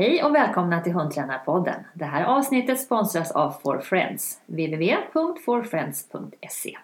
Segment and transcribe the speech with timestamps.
[0.00, 1.74] Hej och välkomna till Hundtränarpodden.
[1.94, 6.78] Det här avsnittet sponsras av For Friends, www.forfriends.se.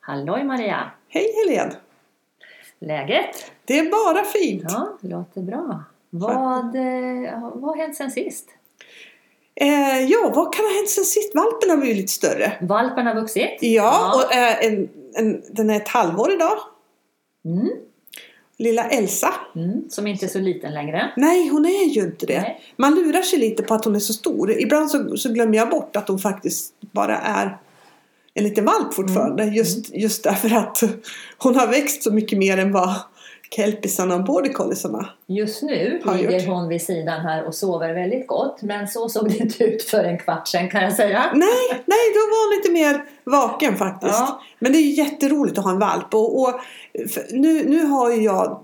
[0.00, 0.90] Halloj Maria!
[1.08, 1.74] Hej Helene!
[2.78, 3.52] Läget?
[3.64, 4.64] Det är bara fint.
[4.68, 5.84] Ja, låter bra.
[6.10, 6.82] Vad, eh,
[7.54, 8.48] vad har hänt sen sist?
[9.54, 11.34] Eh, ja, vad kan ha hänt sen sist?
[11.34, 12.52] Valpen har blivit lite större.
[12.60, 13.58] Valpen har vuxit?
[13.60, 16.58] Ja, och eh, en, en, den är ett halvår idag.
[17.44, 17.70] Mm.
[18.60, 19.34] Lilla Elsa.
[19.56, 19.82] Mm.
[19.88, 21.12] Som inte är så liten längre.
[21.16, 22.40] Nej, hon är ju inte det.
[22.40, 22.60] Nej.
[22.76, 24.60] Man lurar sig lite på att hon är så stor.
[24.60, 27.58] Ibland så, så glömmer jag bort att hon faktiskt bara är
[28.34, 29.42] en liten valp fortfarande.
[29.42, 29.54] Mm.
[29.54, 30.82] Just, just därför att
[31.38, 32.94] hon har växt så mycket mer än vad
[33.56, 35.08] kelpisarna och border colliesarna.
[35.26, 36.48] Just nu Har ligger gjort.
[36.48, 38.62] hon vid sidan här och sover väldigt gott.
[38.62, 41.24] Men så såg det inte ut för en kvart sedan kan jag säga.
[41.34, 44.18] Nej, nej, då var hon lite mer vaken faktiskt.
[44.18, 44.40] Ja.
[44.58, 46.14] Men det är jätteroligt att ha en valp.
[46.14, 46.60] Och, och
[47.14, 48.62] för nu, nu har ju jag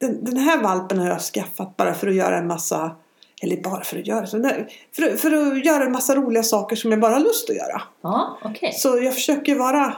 [0.00, 2.96] den, den här valpen har jag skaffat bara för att göra en massa
[3.42, 6.76] eller bara för att göra så, nej, för, för att göra en massa roliga saker
[6.76, 7.82] som jag bara har lust att göra.
[8.02, 8.72] Ja, okej.
[8.72, 9.96] Så jag försöker vara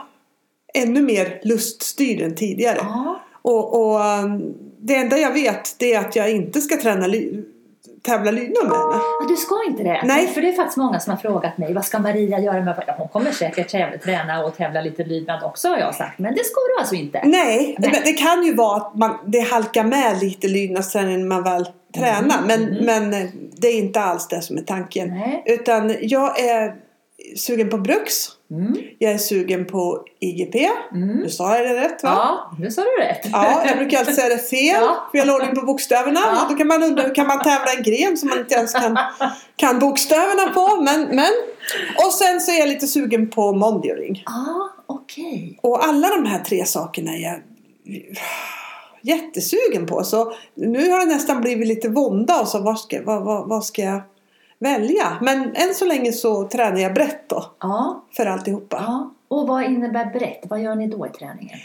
[0.73, 2.77] ännu mer luststyrd än tidigare.
[2.81, 7.07] Ja, Och, och um, det enda jag vet det är att jag inte ska träna
[7.07, 7.43] ly-
[8.03, 8.93] tävla lydnad med henne.
[8.93, 10.01] Ja, du ska inte det?
[10.03, 10.27] Nej.
[10.27, 12.95] För det är faktiskt många som har frågat mig, vad ska Maria göra med ja,
[12.97, 16.19] Hon kommer säkert tävla, träna och tävla lite lydnad också har jag sagt.
[16.19, 17.21] Men det ska du alltså inte?
[17.23, 17.91] Nej, Nej.
[17.93, 21.67] Men det kan ju vara att man, det halkar med lite lydnadsträning när man väl
[21.95, 22.37] tränar.
[22.37, 22.85] Mm, Men, mm.
[22.85, 25.09] men eh, det är inte alls det som är tanken.
[25.09, 25.43] Nej.
[25.45, 26.75] Utan jag är
[27.37, 28.13] sugen på Brux.
[28.51, 28.77] Mm.
[28.99, 30.69] Jag är sugen på IGP.
[30.91, 31.17] Mm.
[31.17, 32.09] Nu sa jag det rätt va?
[32.09, 33.27] Ja, nu sa du rätt.
[33.31, 34.81] Ja, jag brukar alltid säga det fel.
[34.81, 35.07] Ja.
[35.11, 36.19] För jag ordning på bokstäverna.
[36.23, 36.43] Ja.
[36.43, 38.73] Och då kan man undra hur kan man tävla en gren som man inte ens
[38.73, 38.97] kan,
[39.55, 40.81] kan bokstäverna på.
[40.81, 41.31] Men, men.
[42.05, 44.23] Och sen så är jag lite sugen på Mondioring.
[44.25, 45.59] Ja, okej.
[45.61, 47.39] Och alla de här tre sakerna är jag
[49.01, 50.03] jättesugen på.
[50.03, 52.41] Så nu har det nästan blivit lite vånda.
[52.41, 54.01] Och så vad ska, vad, vad, vad ska jag
[54.59, 55.17] välja?
[55.21, 57.51] Men än så länge så tränar jag brett då.
[57.59, 58.83] Ja, För alltihopa.
[58.87, 59.13] ja.
[59.27, 60.41] Och vad innebär brett?
[60.43, 61.59] Vad gör ni då i träningen?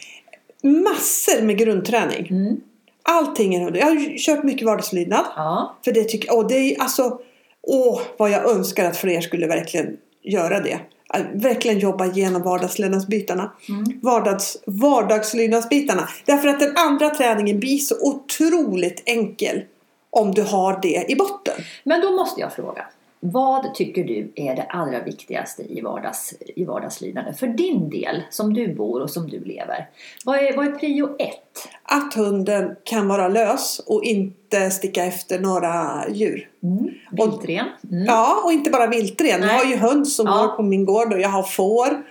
[0.63, 2.27] Massor med grundträning.
[2.31, 2.61] Mm.
[3.03, 5.25] Allting är Jag har kört mycket vardagslydnad.
[5.37, 7.19] Ja, För det tycker åh, det är alltså
[7.63, 10.79] Åh, vad jag önskar att fler skulle verkligen göra det.
[11.35, 13.53] Verkligen jobba igenom vardagslydnadsbitarna.
[13.69, 14.01] Mm.
[14.03, 16.09] Vardags, vardagslydnadsbitarna.
[16.25, 19.63] Därför att den andra träningen blir så otroligt enkel.
[20.17, 21.55] Om du har det i botten.
[21.85, 22.87] men då måste jag fråga.
[23.25, 27.39] Vad tycker du är det allra viktigaste i, vardags, i vardagslidandet?
[27.39, 29.89] För din del, som du bor och som du lever.
[30.25, 31.69] Vad är, vad är prio ett?
[31.83, 36.49] Att hunden kan vara lös och inte sticka efter några djur.
[36.63, 36.91] Mm.
[37.11, 37.67] Viltren?
[37.93, 38.05] Mm.
[38.05, 39.29] Ja, och inte bara viltren.
[39.29, 39.57] Jag Nej.
[39.57, 40.33] har ju höns som Ja.
[40.47, 42.03] går på min gård och jag har får.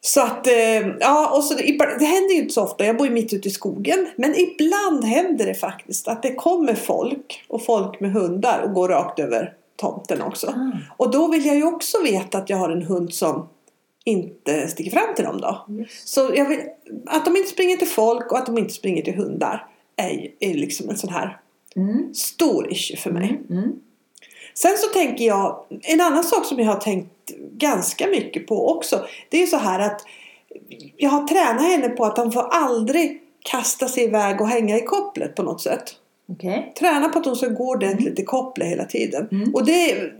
[0.00, 2.84] Så att, eh, ja, och så det, händer ju inte så ofta.
[2.84, 4.06] Jag bor ju mitt ute i skogen.
[4.16, 8.88] Men ibland händer det faktiskt att det kommer folk och folk med hundar och går
[8.88, 10.46] rakt över tomten också.
[10.46, 10.72] Ah.
[10.96, 13.48] Och då vill jag ju också veta att jag har en hund som
[14.04, 15.64] inte sticker fram till dem då.
[15.68, 16.08] Just.
[16.08, 16.60] Så vill,
[17.06, 19.66] att de inte springer till folk och att de inte springer till hundar
[19.96, 21.40] är, är liksom en sån här
[21.76, 22.14] Mm.
[22.14, 23.40] stor issue för mig.
[23.50, 23.72] Mm.
[24.64, 24.76] Mm.
[24.76, 27.10] Sen så tänker jag, en annan sak som jag har tänkt
[27.52, 29.04] ganska mycket på också.
[29.28, 30.00] Det är ju så här att
[30.96, 34.82] jag har tränat henne på att hon får aldrig kasta sig iväg och hänga i
[34.82, 35.94] kopplet på något sätt.
[36.32, 36.72] Okej.
[36.78, 39.28] Träna på att hon ska gå ordentligt i kopplet hela tiden.
[39.32, 39.54] Mm.
[39.54, 40.12] Och det,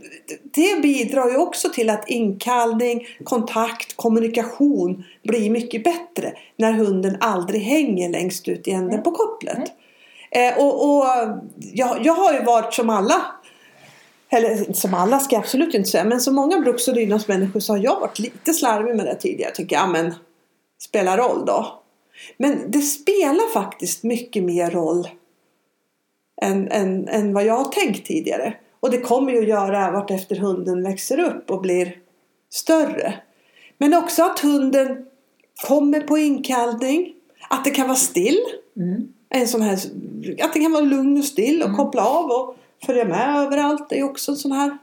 [0.43, 6.33] det bidrar ju också till att inkallning, kontakt, kommunikation blir mycket bättre.
[6.57, 9.71] När hunden aldrig hänger längst ut i änden på kopplet.
[10.31, 11.05] Eh, och och
[11.57, 13.21] jag, jag har ju varit som alla
[14.29, 16.03] eller som alla ska jag absolut inte säga.
[16.03, 19.53] Men som många bruks och lydnadsmänniskor så har jag varit lite slarvig med det tidigare.
[19.57, 20.13] Jag, men
[20.79, 21.81] spelar roll då.
[22.37, 25.07] Men det spelar faktiskt mycket mer roll
[26.41, 28.53] än, än, än vad jag har tänkt tidigare.
[28.79, 31.97] Och det kommer ju att göra vart efter hunden växer upp och blir
[32.49, 33.13] större.
[33.77, 35.05] Men också att hunden
[35.67, 37.13] kommer på inkallning.
[37.49, 38.39] Att det kan vara still.
[38.77, 39.13] Mm.
[39.29, 39.73] En sån här,
[40.43, 41.77] att det kan vara lugn och still och Mm.
[41.77, 42.55] koppla av och
[42.85, 43.89] följa med överallt.
[43.89, 44.77] Det är också en sån här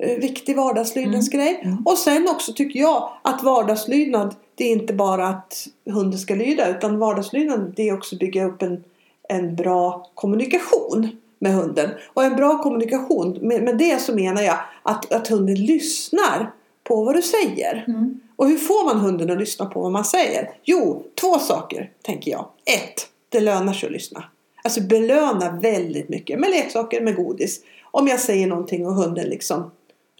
[0.00, 1.60] eh, viktig vardagslydnadsgrej.
[1.64, 1.78] Mm.
[1.84, 6.68] Och sen också tycker jag att vardagslydnad det är inte bara att hunden ska lyda
[6.68, 8.84] utan vardagslydnad det är också att bygga upp en,
[9.28, 11.08] en bra kommunikation
[11.38, 11.90] med hunden.
[12.14, 16.52] Och en bra kommunikation, med, med det så menar jag att, att hunden lyssnar
[16.84, 17.84] på vad du säger.
[17.88, 18.20] Mm.
[18.36, 20.50] Och hur får man hunden att lyssna på vad man säger?
[20.62, 22.46] Jo, två saker tänker jag.
[22.64, 24.24] Ett, det lönar sig att lyssna.
[24.62, 27.60] Alltså belöna väldigt mycket med leksaker, med godis.
[27.90, 29.70] Om jag säger någonting och hunden liksom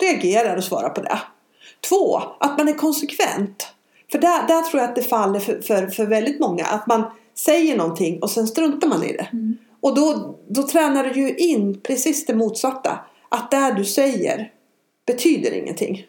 [0.02, 1.18] reagerar och svarar på det.
[1.88, 3.68] Två, att man är konsekvent.
[4.12, 6.64] För där, där tror jag att det faller för, för, för väldigt många.
[6.64, 7.04] Att man
[7.34, 9.28] säger någonting och sen struntar man i det.
[9.32, 9.58] Mm.
[9.80, 13.00] Och då, då tränar du ju in precis det motsatta.
[13.28, 14.52] Att det du säger
[15.06, 16.06] betyder ingenting.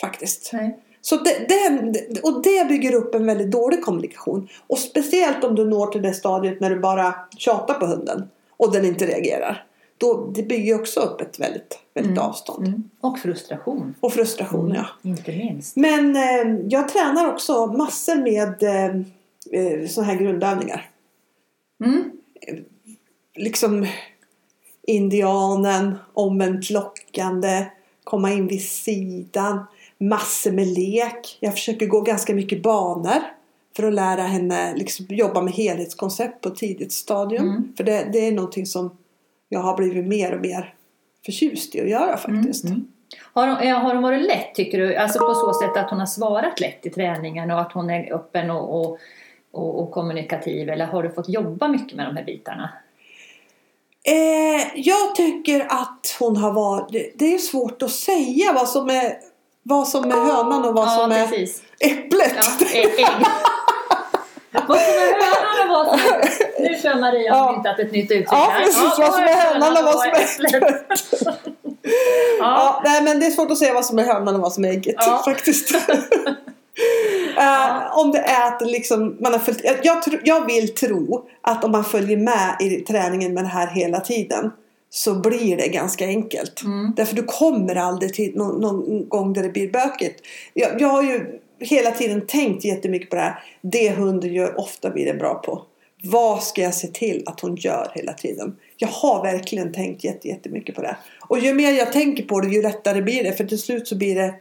[0.00, 0.50] Faktiskt.
[0.52, 0.78] Nej.
[1.08, 4.48] Så det, det, och det bygger upp en väldigt dålig kommunikation.
[4.66, 8.72] Och speciellt om du når till det stadiet när du bara tjatar på hunden och
[8.72, 9.64] den inte reagerar.
[9.98, 12.24] Då, det bygger också upp ett väldigt, väldigt Mm.
[12.24, 12.66] avstånd.
[12.66, 12.90] Mm.
[13.00, 13.94] Och frustration.
[14.00, 14.86] Och frustration, ja.
[15.02, 15.76] Inte minst.
[15.76, 18.96] Men eh, jag tränar också massor med eh,
[19.60, 20.90] eh, sådana här grundövningar.
[21.84, 22.10] Mm.
[23.36, 23.86] Liksom
[24.86, 27.66] indianen, omvänt lockande,
[28.04, 29.64] komma in vid sidan,
[30.00, 31.38] massor med lek.
[31.40, 33.22] Jag försöker gå ganska mycket banor
[33.76, 37.48] för att lära henne liksom, jobba med helhetskoncept på ett tidigt stadium.
[37.48, 37.72] Mm.
[37.76, 38.96] För det, det är någonting som
[39.48, 40.74] jag har blivit mer och mer
[41.26, 42.64] förtjust i att göra faktiskt.
[42.64, 42.88] Mm.
[43.32, 44.96] Har, hon, har hon varit lätt tycker du?
[44.96, 48.14] Alltså på så sätt att hon har svarat lätt i träningen och att hon är
[48.14, 48.98] öppen och, och,
[49.52, 50.68] och, och kommunikativ?
[50.68, 52.70] Eller har du fått jobba mycket med de här bitarna?
[54.04, 57.18] Eh, jag tycker att hon har varit...
[57.18, 59.16] Det är svårt att säga vad som är,
[59.68, 61.62] vad som är hönan och vad ja, som är precis.
[61.80, 62.34] äpplet.
[62.36, 62.84] Ja, ägg.
[62.98, 63.26] ägg.
[64.68, 66.60] vad som är hönan och vad som är...
[66.60, 67.36] Nu kör Maria Ja.
[67.36, 67.52] ja.
[67.52, 68.82] myntat ett nytt uttryck Ja, precis.
[68.98, 70.54] vad som är hönan och vad som är äpplet.
[70.54, 71.02] äpplet.
[71.20, 71.38] Ja.
[72.40, 74.64] Ja, nej, men det är svårt att säga vad som är hönan och vad som
[74.64, 75.22] är ägget Ja.
[75.24, 75.74] faktiskt.
[77.38, 81.64] Eh, Om det är att liksom man har följt, jag, jag, jag vill tro att
[81.64, 84.50] om man följer med i träningen med det här hela tiden
[84.90, 86.62] så blir det ganska enkelt.
[86.64, 86.92] Mm.
[86.96, 90.20] Därför du kommer aldrig till någon, någon gång där det blir bökigt.
[90.54, 93.42] Jag, jag har ju hela tiden tänkt jättemycket på det här.
[93.62, 95.62] Det hunden gör ofta blir det bra på.
[96.02, 98.56] Vad ska jag se till att hon gör hela tiden?
[98.76, 100.96] Jag har verkligen tänkt jätte- jättemycket på det.
[101.28, 103.32] Och ju mer jag tänker på det ju lättare blir det.
[103.32, 104.34] För till slut så blir det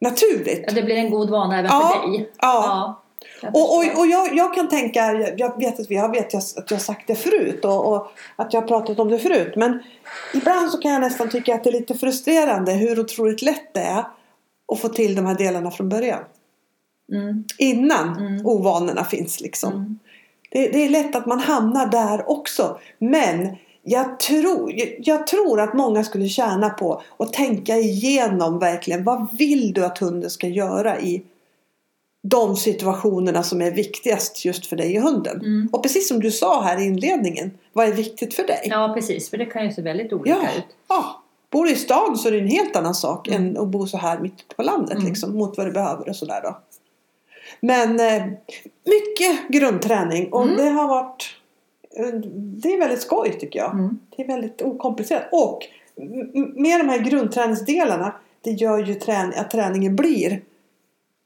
[0.00, 0.64] naturligt.
[0.66, 2.30] Ja, det blir en god vana även Ja, för dig.
[2.40, 2.64] ja.
[2.66, 3.01] jag
[3.42, 6.42] Och, och, och jag, jag kan tänka, jag- jag vet att vi har, vet jag,
[6.56, 9.52] att jag har sagt det förut och, och att jag har pratat om det förut.
[9.56, 9.82] Men
[10.34, 13.80] ibland så kan jag nästan tycka att det är lite frustrerande hur otroligt lätt det
[13.80, 14.04] är
[14.72, 16.20] att få till de här delarna från början.
[17.12, 17.44] Mm.
[17.58, 18.46] Innan Mm.
[18.46, 19.72] ovanorna finns liksom.
[19.72, 19.98] Mm.
[20.50, 22.78] Det, det är lätt att man hamnar där också.
[22.98, 29.04] Men jag tror, jag, jag tror att många skulle tjäna på att tänka igenom verkligen.
[29.04, 31.22] Vad vill du att hunden ska göra i
[32.22, 35.36] de situationerna som är viktigast just för dig och hunden?
[35.40, 35.68] Mm.
[35.72, 37.50] Och precis som du sa här i inledningen.
[37.72, 38.66] Vad är viktigt för dig?
[38.70, 39.30] Ja, precis.
[39.30, 40.64] För det kan ju se väldigt olika Ja, ut.
[40.88, 41.22] ja.
[41.50, 43.42] Bor du i stan så är det en helt annan sak Mm.
[43.42, 45.08] än att bo så här mitt på landet Mm.
[45.08, 46.58] liksom, mot vad du behöver och sådär då.
[47.60, 48.24] Men eh,
[48.86, 50.56] mycket grundträning och Mm.
[50.56, 51.24] det har varit
[51.96, 53.72] eh, det är väldigt skoj tycker jag.
[53.72, 53.98] Mm.
[54.16, 55.58] Det är väldigt okomplicerat och
[56.54, 60.40] med de här grundträningsdelarna det gör ju trän- att träningen blir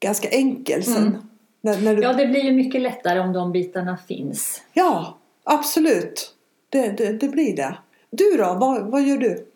[0.00, 0.96] ganska enkel sen.
[0.96, 1.28] Mm.
[1.60, 2.16] När, när du, Ja, ja.
[2.16, 4.62] det blir ju mycket lättare om de bitarna finns.
[5.44, 6.34] absolut.
[6.68, 7.76] Det, det, det blir det.
[8.10, 8.56] Du då?
[8.60, 9.46] Vad, vad gör du?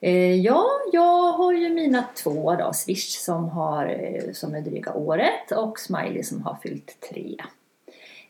[0.00, 4.92] Eh, ja, jag har ju mina två då, Swish som, har, eh, som är dryga
[4.92, 7.36] året och Smiley som har fyllt tre.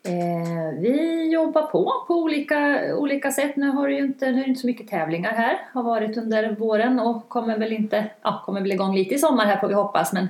[0.03, 3.56] Eh, vi jobbar på på olika, olika sätt.
[3.56, 5.59] Nu, har det ju inte, nu är inte så mycket tävlingar här.
[5.73, 9.47] Har varit under våren och kommer väl inte, ja, kommer väl igång lite i sommar
[9.47, 10.12] här får vi hoppas.
[10.12, 10.29] Men,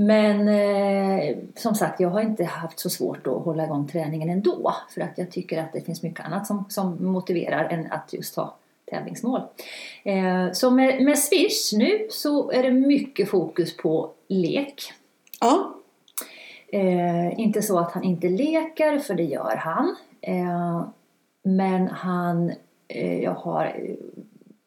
[0.00, 4.74] men eh, som sagt, jag har inte haft så svårt att hålla igång träningen ändå.
[4.94, 8.36] För att jag tycker att det finns mycket annat som, som motiverar än att just
[8.36, 8.56] ha
[8.90, 9.40] tävlingsmål.
[10.04, 14.92] Eh, så med, med Swish nu så är det mycket fokus på lek.
[15.40, 15.74] Ja.
[16.68, 19.96] Eh, inte så att han inte leker, för det gör han.
[20.20, 20.88] Eh,
[21.42, 22.52] men han,
[22.88, 23.76] eh, jag har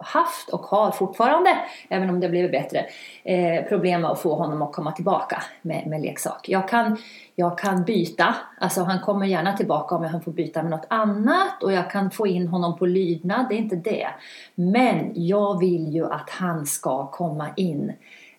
[0.03, 1.57] haft och har fortfarande,
[1.89, 2.85] även om det blivit bättre,
[3.23, 6.49] eh, problem med att få honom att komma tillbaka med, med leksak.
[6.49, 6.97] Jag kan,
[7.35, 11.63] jag kan byta, alltså han kommer gärna tillbaka om jag får byta med något annat
[11.63, 14.07] och jag kan få in honom på lydnad, det är inte det.
[14.55, 17.93] Men jag vill ju att han ska komma in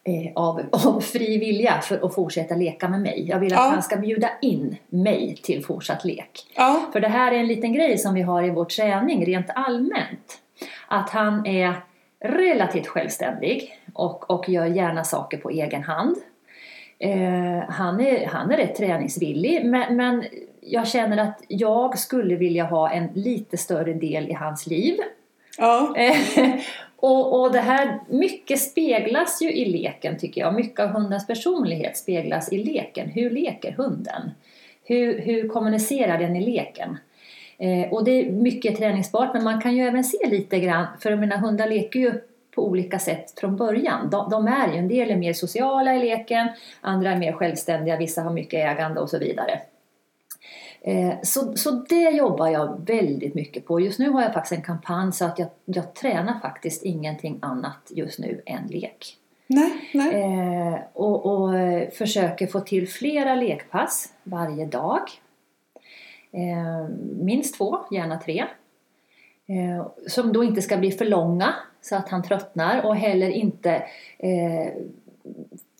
[0.04, 3.26] eh, av, av fri vilja för att fortsätta leka med mig.
[3.28, 3.71] Jag vill att Ja.
[3.71, 6.31] han ska bjuda in mig till fortsatt lek.
[6.57, 6.81] Ja.
[6.92, 10.38] För det här är en liten grej som vi har i vår träning rent allmänt.
[10.93, 11.75] Att han är
[12.21, 16.17] relativt självständig och, och gör gärna saker på egen hand.
[16.99, 20.25] Eh, han, är, han är rätt träningsvillig men, men
[20.61, 24.97] jag känner att jag skulle vilja ha en lite större del i hans liv.
[25.59, 25.95] Ja.
[26.97, 30.55] Och, och det här, mycket speglas ju i leken tycker jag.
[30.55, 33.09] Mycket av hundens personlighet speglas i leken.
[33.09, 34.31] Hur leker hunden?
[34.85, 36.99] Hur, hur kommunicerar den i leken?
[37.59, 41.17] Eh, och det är mycket träningsbart men man kan ju även se lite grann, för
[41.17, 42.13] mina hundar leker ju
[42.55, 44.11] på olika sätt från början.
[44.11, 46.49] De, de är ju, en del är mer sociala i leken,
[46.81, 49.61] andra är mer självständiga, vissa har mycket ägande och så vidare.
[50.81, 53.81] Eh, så, så det jobbar jag väldigt mycket på.
[53.81, 57.91] Just nu har jag faktiskt en kampanj så att jag, jag tränar faktiskt ingenting annat
[57.91, 59.17] just nu än lek.
[59.47, 60.15] Nej, nej.
[60.15, 65.01] Eh, och, och eh, försöker få till flera lekpass varje dag.
[66.33, 66.89] Eh,
[67.21, 68.45] minst två, gärna tre.
[69.47, 73.71] Eh, som då inte ska bli för långa så att han tröttnar och heller inte
[74.19, 74.73] eh,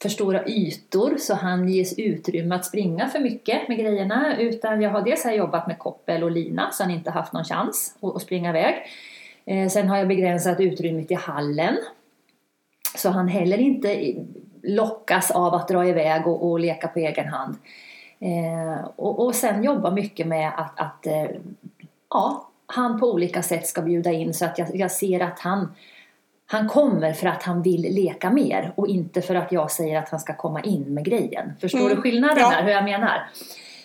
[0.03, 4.37] för stora ytor så han ges utrymme att springa för mycket med grejerna.
[4.39, 7.45] Utan jag har dels här jobbat med koppel och lina så han inte haft någon
[7.45, 8.75] chans att, att springa iväg.
[9.45, 11.77] Eh, sen har jag begränsat utrymmet i hallen
[12.97, 14.15] så han heller inte
[14.63, 17.57] lockas av att dra iväg och, och leka på egen hand.
[18.23, 21.27] Eh, och, och sen jobba mycket med att, att eh,
[22.11, 25.75] ja, han på olika sätt ska bjuda in så att jag, jag ser att han,
[26.47, 30.09] han kommer för att han vill leka mer och inte för att jag säger att
[30.09, 31.53] han ska komma in med grejen.
[31.61, 32.51] Förstår Mm, du skillnaden ja.
[32.51, 33.29] där, hur jag menar?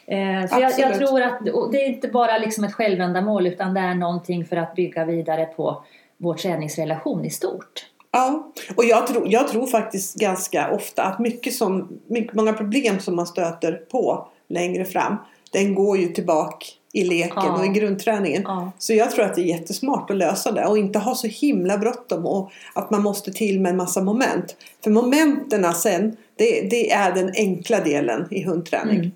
[0.06, 1.40] Eh, så jag, jag tror att
[1.72, 5.46] det är inte bara liksom ett självändamål utan det är någonting för att bygga vidare
[5.46, 5.84] på
[6.18, 7.87] vår träningsrelation i stort.
[8.12, 13.00] Ja, och jag tror, jag tror faktiskt ganska ofta att mycket som, mycket, många problem
[13.00, 15.16] som man stöter på längre fram
[15.52, 17.58] den går ju tillbaka i leken Ja.
[17.58, 18.42] och i grundträningen.
[18.46, 18.72] Ja.
[18.78, 21.78] Så jag tror att det är jättesmart att lösa det och inte ha så himla
[21.78, 24.56] bråttom och att man måste till med en massa moment.
[24.84, 28.98] För momenten sen, det, det är den enkla delen i hundträning.
[28.98, 29.12] Mm.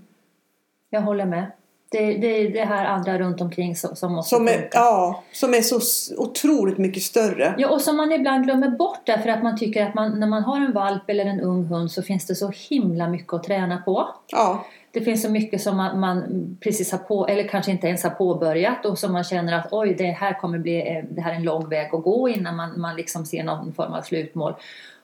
[0.89, 1.51] Jag håller med.
[1.91, 4.69] Det, det är det här andra runt omkring som, som måste Som är, funka.
[4.73, 5.79] ja, som är så
[6.17, 7.55] otroligt mycket större.
[7.57, 10.43] Ja, och som man ibland glömmer bort därför att man tycker att man, när man
[10.43, 13.77] har en valp eller en ung hund så finns det så himla mycket att träna
[13.77, 14.07] på.
[14.27, 16.23] Ja, Det finns så mycket som man, man
[16.61, 19.95] precis har på, eller kanske inte ens har påbörjat och som man känner att oj,
[19.97, 22.79] det här kommer bli, eh, det här är en lång väg att gå innan man,
[22.79, 24.53] man liksom ser någon form av slutmål.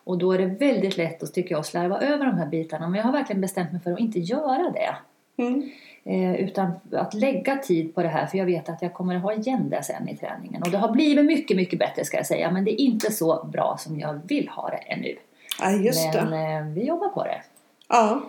[0.03, 2.87] Och då är det väldigt lätt att, tycker jag, att slarva över de här bitarna.
[2.87, 4.95] Men jag har verkligen bestämt mig för att inte göra det.
[5.43, 5.69] mm.
[6.09, 9.21] Eh, utan att lägga tid på det här för jag vet att jag kommer att
[9.21, 10.63] ha igen det sen i träningen.
[10.63, 12.51] Och det har blivit mycket, mycket bättre ska jag säga.
[12.51, 15.15] Men det är inte så bra som jag vill ha det ännu.
[15.61, 16.37] ja just men det.
[16.37, 17.41] eh, vi jobbar på det.
[17.89, 18.21] Ja,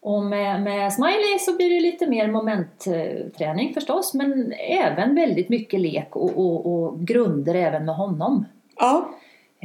[0.00, 4.14] Och med, med Smiley så blir det lite mer momentträning förstås.
[4.14, 8.46] Men även väldigt mycket lek och, och, och grunder även med honom.
[8.78, 9.08] ja.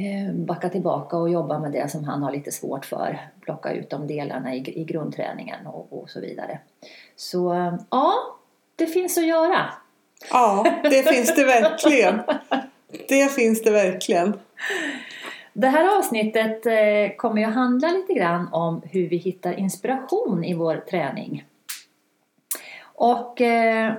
[0.00, 3.18] Eh, backa tillbaka och jobba med det som han har lite svårt för.
[3.40, 6.58] Plocka ut de delarna i, i grundträningen och, och så vidare.
[7.16, 8.12] Så eh, ja,
[8.76, 9.66] det finns att göra.
[10.30, 12.20] Ja, det finns det verkligen.
[13.08, 14.32] Det finns det verkligen.
[15.52, 20.44] Det här avsnittet eh, kommer ju att handla lite grann om hur vi hittar inspiration
[20.44, 21.44] i vår träning.
[22.82, 23.92] Och eh,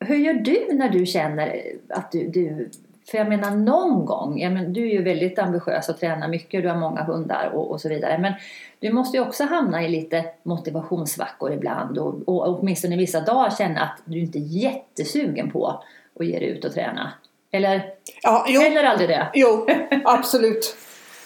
[0.00, 2.70] hur gör du när du känner att du, du
[3.10, 6.62] för jag menar någon gång, jag men, du är ju väldigt ambitiös och tränar mycket,
[6.62, 8.18] du har många hundar och, och så vidare.
[8.18, 8.32] Men
[8.78, 13.80] du måste ju också hamna i lite motivationssvackor ibland och, och åtminstone vissa dagar känna
[13.80, 15.82] att du inte är jättesugen på
[16.20, 17.12] att ge dig ut och träna.
[17.50, 17.84] Eller
[18.22, 19.28] Ja, jo, händer aldrig det?
[19.34, 19.66] jo,
[20.04, 20.76] absolut.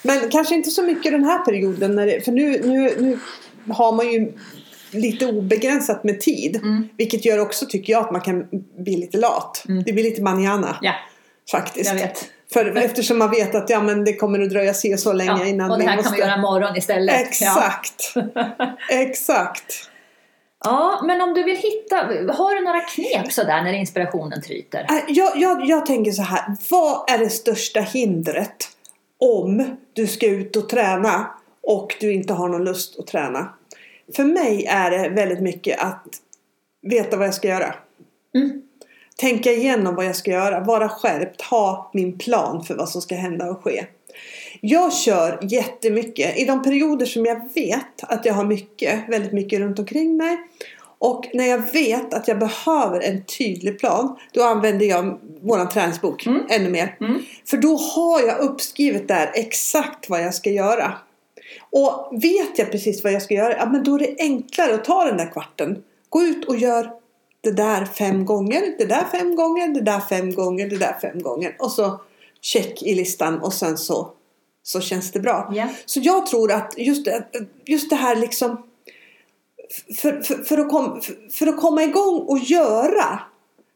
[0.02, 1.96] Men kanske inte så mycket den här perioden.
[1.96, 3.18] När det, för nu, nu, nu
[3.72, 4.32] har man ju
[4.90, 6.56] lite obegränsat med tid.
[6.56, 6.88] Mm.
[6.96, 9.64] Vilket gör också, tycker jag, att man kan bli lite lat.
[9.68, 9.82] Mm.
[9.82, 10.92] Det blir lite manjana Ja,
[11.50, 11.90] faktiskt.
[11.90, 12.28] jag vet.
[12.52, 15.44] För, eftersom man vet att ja, men det kommer att dröja se så länge Ja,
[15.46, 16.08] innan och det här måste...
[16.08, 17.14] kan vi göra imorgon istället.
[17.14, 17.26] Ja.
[17.28, 18.14] Exakt.
[18.90, 19.90] Exakt.
[20.64, 21.96] ja, men om du vill hitta,
[22.32, 24.86] har du några knep sådär när inspirationen tryter?
[24.90, 26.56] Äh, Jag, jag, jag tänker så här.
[26.70, 28.68] Vad är det största hindret
[29.20, 31.30] om du ska ut och träna
[31.62, 33.48] och du inte har någon lust att träna?
[34.16, 36.04] För mig är det väldigt mycket att
[36.82, 37.74] veta vad jag ska göra.
[38.34, 38.62] Mm.
[39.20, 40.60] Tänka igenom vad jag ska göra.
[40.60, 41.42] Vara skärpt.
[41.42, 43.86] Ha min plan för vad som ska hända och ske.
[44.60, 49.60] Jag kör jättemycket i de perioder som jag vet att jag har mycket, väldigt mycket
[49.60, 50.38] runt omkring mig.
[50.98, 56.26] Och när jag vet att jag behöver en tydlig plan då använder jag våran träningsbok
[56.26, 56.42] Mm.
[56.48, 56.96] ännu mer.
[57.00, 57.22] Mm.
[57.46, 60.92] För då har jag uppskrivet där exakt vad jag ska göra.
[61.70, 64.84] Och vet jag precis vad jag ska göra, ja, men då är det enklare att
[64.84, 65.82] ta den där kvarten.
[66.08, 66.90] Gå ut och gör
[67.40, 71.22] det där fem gånger, det där fem gånger, det där fem gånger, det där fem
[71.22, 71.56] gånger.
[71.58, 72.00] Och så
[72.40, 74.12] check i listan och sen så,
[74.62, 75.52] så känns det bra.
[75.54, 75.68] Ja.
[75.86, 77.24] Så jag tror att just det,
[77.64, 78.62] just det här liksom
[79.96, 83.20] för, för, för, att kom, för, för att komma igång och göra.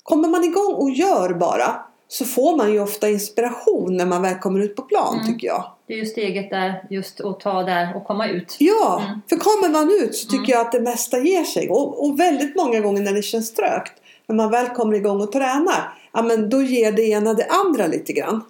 [0.03, 4.35] Kommer man igång och gör bara så får man ju ofta inspiration när man väl
[4.39, 5.27] kommer ut på plan Mm.
[5.27, 5.65] tycker jag.
[5.87, 8.57] Det är ju steget där, just att ta där och komma ut.
[8.59, 9.21] Ja, Mm.
[9.29, 10.51] för kommer man ut så tycker Mm.
[10.51, 11.69] jag att det mesta ger sig.
[11.71, 13.93] Och, och väldigt många gånger när det känns trögt,
[14.27, 17.87] när man väl kommer igång och tränar, ja men då ger det ena det andra
[17.87, 18.41] lite grann.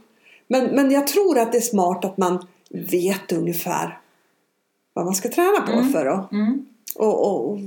[0.49, 3.99] Men, men jag tror att det är smart att man vet ungefär
[4.95, 5.93] vad man ska träna på Mm.
[5.93, 6.67] för att Mm.
[6.97, 7.59] och, och, och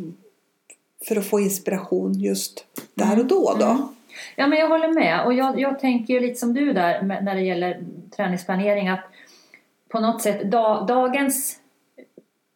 [1.08, 3.56] för att få inspiration just där och då.
[3.60, 3.78] då.
[4.36, 5.26] Ja, men jag håller med.
[5.26, 7.80] Och jag, jag tänker ju lite som du där när det gäller
[8.16, 9.04] träningsplanering att
[9.90, 11.60] på något sätt da, dagens,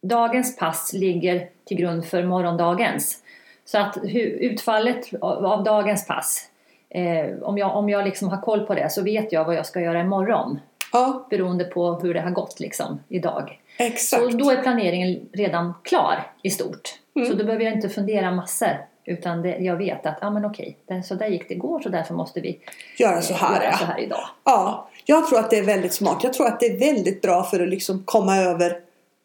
[0.01, 3.23] dagens pass ligger till grund för morgondagens.
[3.65, 6.49] Så att utfallet av, av dagens pass,
[6.89, 9.65] eh, om jag, om jag liksom har koll på det så vet jag vad jag
[9.65, 10.59] ska göra imorgon.
[10.91, 13.59] Ja, Beroende på hur det har gått liksom idag.
[13.77, 14.23] exakt.
[14.23, 16.99] Så då är planeringen redan klar i stort.
[17.15, 17.27] Mm.
[17.27, 18.77] Så då behöver jag inte fundera massor.
[19.05, 21.89] Utan det, jag vet att, ja men okej, det, så där gick det igår så
[21.89, 22.59] därför måste vi
[22.97, 23.77] Göra så här göra ja.
[23.77, 24.29] så här idag.
[24.43, 26.19] Ja, jag tror att det är väldigt smart.
[26.23, 28.79] Jag tror att det är väldigt bra för att liksom komma över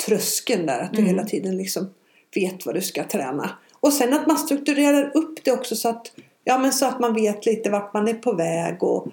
[0.07, 0.81] tröskeln där.
[0.81, 1.11] Att du Mm.
[1.11, 1.91] hela tiden liksom
[2.35, 3.51] vet vad du ska träna.
[3.81, 6.13] Och sen att man strukturerar upp det också så att,
[6.45, 8.83] ja, men så att man vet lite vart man är på väg.
[8.83, 9.07] Och,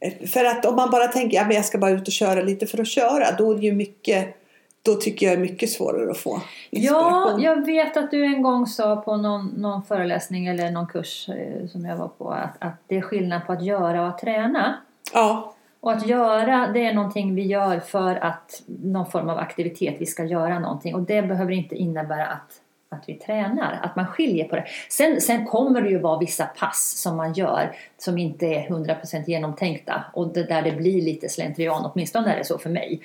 [0.00, 2.66] eh, för att om man bara tänker ja, jag ska bara ut och köra lite
[2.66, 3.32] för att köra.
[3.38, 4.36] Då är det ju mycket
[4.84, 7.40] då tycker jag är mycket svårare att få Ja, inspiration.
[7.40, 11.66] jag vet att du en gång sa på någon, någon föreläsning eller någon kurs eh,
[11.68, 14.76] som jag var på att, att det är skillnad på att göra och att träna.
[15.14, 15.50] ja.
[15.80, 20.06] Och att göra, det är någonting vi gör för att någon form av aktivitet, vi
[20.06, 20.94] ska göra någonting.
[20.94, 24.64] Och det behöver inte innebära att, att vi tränar, att man skiljer på det.
[24.90, 29.24] Sen, sen kommer det ju vara vissa pass som man gör som inte är 100%
[29.26, 30.04] genomtänkta.
[30.12, 33.00] Och det där det blir lite slentrian, åtminstone är det så för mig.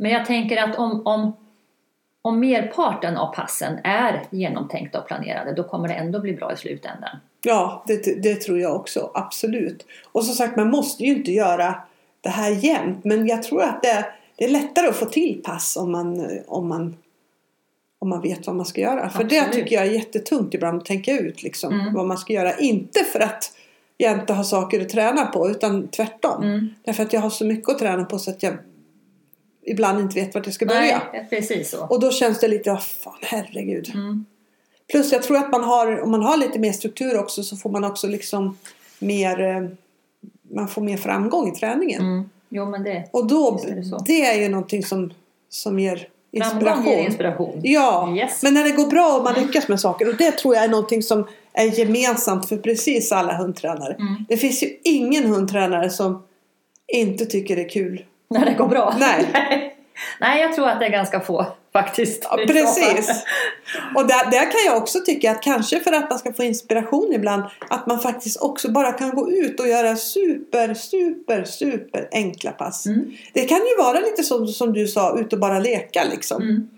[0.00, 1.36] Men jag tänker att om, om,
[2.22, 6.56] om merparten av passen är genomtänkta och planerade, då kommer det ändå bli bra i
[6.56, 7.16] slutändan.
[7.42, 9.10] Ja, det, det tror jag också.
[9.14, 9.86] Absolut.
[10.12, 11.74] Och som sagt, man måste ju inte göra
[12.20, 13.04] det här jämt.
[13.04, 14.04] Men jag tror att det,
[14.36, 16.96] det är lättare att få till pass om man, om man,
[17.98, 19.10] om man vet vad man ska göra.
[19.10, 19.64] För det Absolut.
[19.64, 21.94] tycker jag är jättetungt ibland att tänka ut liksom, Mm.
[21.94, 22.56] vad man ska göra.
[22.56, 23.52] Inte för att
[23.96, 26.42] jag inte har saker att träna på utan tvärtom.
[26.42, 26.68] Mm.
[26.84, 28.54] Därför att jag har så mycket att träna på så att jag
[29.62, 31.02] ibland inte vet vart jag ska börja.
[31.12, 31.86] Nej, precis så.
[31.86, 33.90] Och då känns det lite, oh, fan herregud.
[33.94, 34.24] Mm.
[34.90, 37.70] Plus jag tror att man har, om man har lite mer struktur också så får
[37.70, 38.58] man också liksom
[38.98, 39.68] mer, eh,
[40.54, 42.00] man får mer framgång i träningen.
[42.00, 42.30] Mm.
[42.48, 43.08] Jo, men det...
[43.10, 45.12] Och då, är det det är ju någonting som,
[45.48, 46.84] som ger inspiration.
[46.84, 47.60] Ger inspiration.
[47.62, 48.42] Ja, Yes.
[48.42, 50.08] men när det går bra och man lyckas med saker.
[50.08, 53.94] Och det tror jag är någonting som är gemensamt för precis alla hundtränare.
[53.94, 54.24] Mm.
[54.28, 56.22] Det finns ju ingen hundtränare som
[56.86, 58.04] inte tycker det är kul.
[58.28, 58.94] När det går bra.
[59.00, 59.74] Nej.
[60.20, 62.26] Nej, jag tror att det är ganska få faktiskt.
[62.30, 63.24] Ja, precis.
[63.94, 67.12] Och där, där kan jag också tycka att kanske för att man ska få inspiration
[67.12, 72.50] ibland att man faktiskt också bara kan gå ut och göra super, super, super enkla
[72.50, 72.86] pass.
[72.86, 73.10] Mm.
[73.32, 76.42] Det kan ju vara lite som, som du sa, ut och bara leka liksom.
[76.42, 76.68] Mm.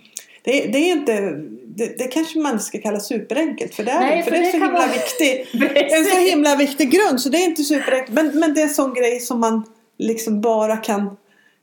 [0.43, 1.21] Det, det är inte,
[1.67, 4.45] det, det kanske man ska kalla superenkelt för det är Nej, för för det är
[4.45, 5.47] det så himla vara- viktig
[5.93, 8.15] en så himla viktig grund så det är inte superenkelt.
[8.15, 9.63] Men, men det är en sån grej som man
[9.99, 11.17] liksom bara kan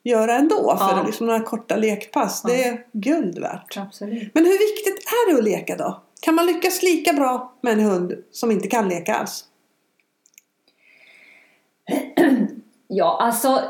[0.10, 1.04] göra ändå för Ja.
[1.06, 2.42] liksom några korta lekpass.
[2.42, 3.78] Det är guld värt.
[3.78, 4.32] Absolut.
[4.34, 6.02] Men hur viktigt är det att leka då?
[6.22, 9.46] Kan man lyckas lika bra med en hund som inte kan leka alls?
[12.90, 13.62] Ja, alltså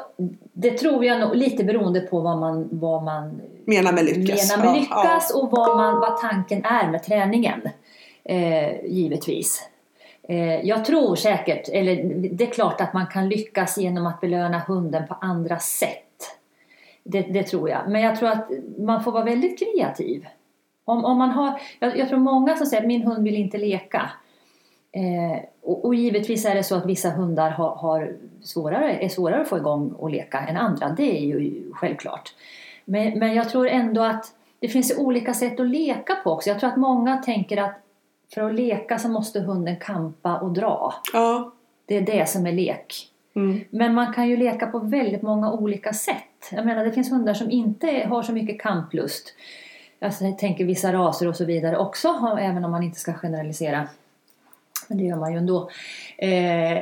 [0.54, 4.52] det tror jag nog lite beroende på vad man, vad man Menar med lyckas.
[4.58, 7.62] menar med Ja, lyckas och vad, man, vad tanken är med träningen.
[8.24, 9.70] Eh, givetvis.
[10.30, 11.96] Eh, jag tror säkert, eller
[12.32, 16.04] det är klart att man kan lyckas genom att belöna hunden på andra sätt.
[17.08, 17.90] Det, det tror jag.
[17.90, 20.28] Men jag tror att man får vara väldigt kreativ.
[20.86, 23.58] Om, om man har, jag, jag tror många som säger att min hund vill inte
[23.58, 24.12] leka.
[24.92, 29.42] Eh, och, och givetvis är det så att vissa hundar har, har svårare, är svårare
[29.42, 30.90] att få igång och leka än andra.
[30.90, 32.34] Det är ju självklart.
[32.86, 34.26] Men, men jag tror ändå att
[34.60, 36.50] det finns olika sätt att leka på också.
[36.50, 37.84] Jag tror att många tänker att
[38.34, 40.94] för att leka så måste hunden kampa och dra.
[41.14, 41.52] ja.
[41.86, 43.12] Det är det som är lek.
[43.38, 43.60] Mm.
[43.70, 46.50] Men man kan ju leka på väldigt många olika sätt.
[46.52, 49.34] Jag menar det finns hundar som inte har så mycket kamplust.
[50.02, 53.88] Alltså, jag tänker vissa raser och så vidare också, även om man inte ska generalisera.
[54.88, 55.70] Men det gör man ju ändå.
[56.18, 56.78] Eh,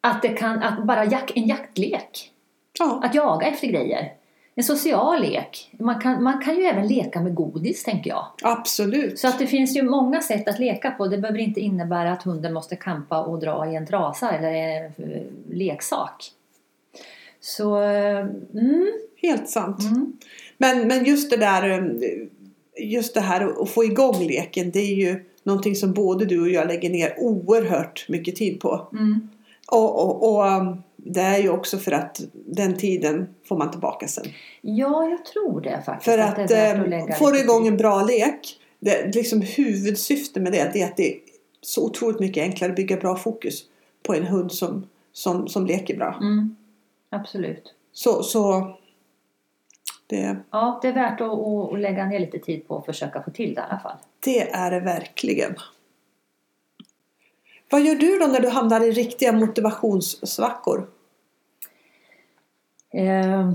[0.00, 2.32] att det kan, att bara jak, en jaktlek.
[2.78, 3.00] ja.
[3.04, 4.12] Att jaga efter grejer.
[4.58, 5.70] En social lek.
[5.78, 8.26] Man kan, man kan ju även leka med godis tänker jag.
[8.42, 9.18] Absolut.
[9.18, 11.06] Så att det finns ju många sätt att leka på.
[11.06, 14.90] Det behöver inte innebära att hunden måste kampa och dra i en trasa eller eh,
[15.56, 16.32] leksak.
[17.40, 18.18] Så, eh,
[18.54, 18.92] mm,
[19.22, 19.80] Helt sant.
[19.80, 20.12] mm,
[20.58, 21.84] Men, men just det där eh,
[22.78, 26.48] Just det här att få igång leken Det är ju någonting som både du och
[26.48, 28.88] jag lägger ner oerhört mycket tid på.
[28.92, 29.28] mm.
[29.68, 34.08] Och, och, och um, det är ju också för att den tiden får man tillbaka
[34.08, 34.24] sen.
[34.60, 36.04] Ja, jag tror det faktiskt.
[36.04, 38.60] För att, eh, lägga får du igång en bra lek.
[38.80, 41.18] Det, liksom huvudsyftet med det, det är att det är
[41.60, 43.62] så otroligt mycket enklare att bygga bra fokus
[44.02, 46.14] på en hund som, som, som leker bra.
[46.20, 46.56] Mm,
[47.10, 47.74] absolut.
[47.92, 48.74] Så, så
[50.06, 51.30] det, Ja, det är värt att,
[51.72, 53.96] att, lägga ner lite tid på att försöka få till det i alla fall.
[54.24, 55.54] det är det verkligen.
[57.70, 60.90] Vad gör du då när du hamnar i riktiga motivationssvackor?
[62.90, 63.52] Eh,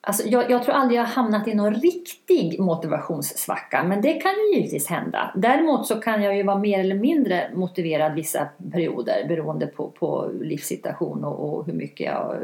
[0.00, 4.32] alltså jag, jag, tror aldrig jag har hamnat i någon riktig motivationssvacka, men det kan
[4.32, 5.32] ju givetvis hända.
[5.36, 10.30] Däremot så kan jag ju vara mer eller mindre motiverad vissa perioder beroende på, på
[10.40, 12.36] livssituation och, och hur mycket jag,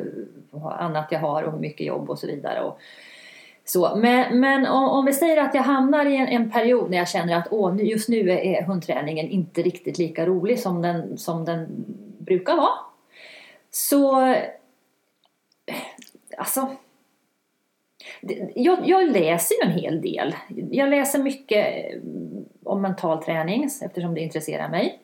[0.79, 2.62] annat jag har och hur mycket jobb och så vidare.
[2.62, 2.79] Och,
[3.64, 6.99] så, men, men om, om, vi säger att jag hamnar i en, en, period när
[6.99, 11.45] jag känner att åh, just nu är hundträningen inte riktigt lika rolig som den, som
[11.45, 11.85] den
[12.19, 12.79] brukar vara.
[13.71, 14.35] Så
[16.37, 16.69] alltså
[18.55, 20.35] jag, jag, läser ju en hel del.
[20.71, 21.66] Jag läser mycket
[22.64, 25.01] om mental träning eftersom det intresserar mig.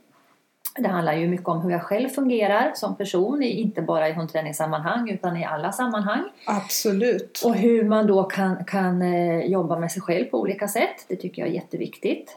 [0.78, 5.10] Det handlar ju mycket om hur jag själv fungerar som person, inte bara i hundträningssammanhang
[5.10, 6.24] utan i alla sammanhang.
[6.46, 7.42] Absolut.
[7.44, 11.04] Och hur man då kan, kan eh, jobba med sig själv på olika sätt.
[11.08, 12.36] Det tycker jag är jätteviktigt.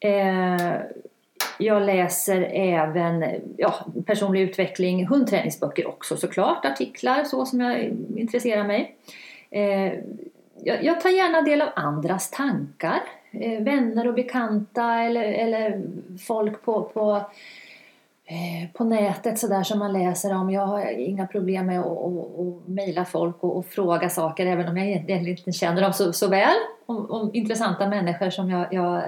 [0.00, 0.76] Eh,
[1.58, 3.24] jag läser även
[3.56, 8.96] ja, personlig utveckling, hundträningsböcker också såklart, artiklar så som jag intresserar mig.
[9.54, 9.92] Eh,
[10.62, 13.00] jag, jag tar gärna del av andras tankar,
[13.60, 15.82] vänner och bekanta eller, eller
[16.18, 17.22] folk på, på
[18.26, 20.50] Eh, på nätet sådär som man läser om.
[20.50, 24.86] Jag har inga problem med att mejla folk och, och, fråga saker även om jag
[24.86, 26.54] egentligen inte känner dem så, så väl.
[26.86, 29.02] Om, om, intressanta människor som jag, jag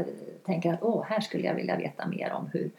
[0.46, 2.70] tänker att åh, här skulle jag vilja veta mer om hur,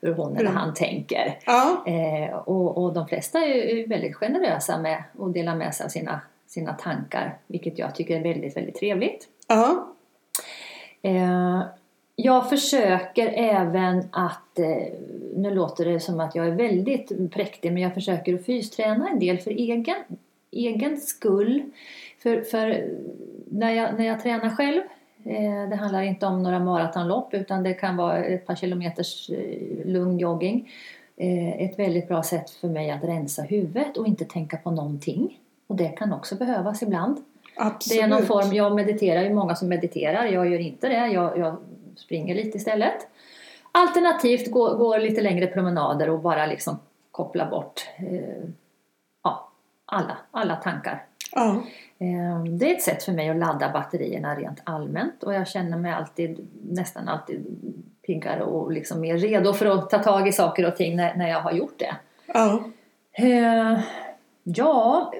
[0.00, 0.56] hur hon eller mm.
[0.56, 1.38] han tänker.
[1.46, 1.84] Ja.
[1.86, 5.88] Eh, och, och de flesta är ju väldigt generösa med att dela med sig av
[5.88, 9.28] sina, sina tankar vilket jag tycker är väldigt, väldigt trevligt.
[9.48, 9.92] Ja.
[11.02, 11.62] Eh,
[12.16, 14.92] jag försöker även att, eh,
[15.36, 19.18] nu låter det som att jag är väldigt präktig, men jag försöker att fysträna en
[19.18, 19.94] del för egen,
[20.50, 21.62] egen skull.
[22.22, 22.88] För, för
[23.50, 24.82] när, jag, när jag tränar själv,
[25.24, 29.86] eh, det handlar inte om några maratonlopp utan det kan vara ett par kilometers eh,
[29.86, 30.70] lugn jogging.
[31.58, 35.38] Ett väldigt bra sätt för mig att rensa huvudet och inte tänka på någonting.
[35.66, 37.24] Och det kan också behövas ibland.
[37.56, 37.98] Absolut.
[37.98, 41.06] Det är någon form, jag mediterar ju många som mediterar, jag gör inte det.
[41.06, 41.56] Jag, jag
[41.96, 43.08] springer lite istället.
[43.72, 46.78] Alternativt går, går lite längre promenader och bara liksom
[47.10, 48.48] koppla bort eh,
[49.24, 49.48] ja,
[49.86, 51.04] alla, alla tankar.
[51.32, 51.62] Ja.
[51.98, 55.76] Eh, det är ett sätt för mig att ladda batterierna rent allmänt och jag känner
[55.76, 57.46] mig alltid, nästan alltid
[58.06, 61.28] piggare och liksom mer redo för att ta tag i saker och ting när, när
[61.28, 61.96] jag har gjort det.
[62.26, 62.60] Ja.
[63.12, 63.78] Eh,
[64.54, 65.12] ja,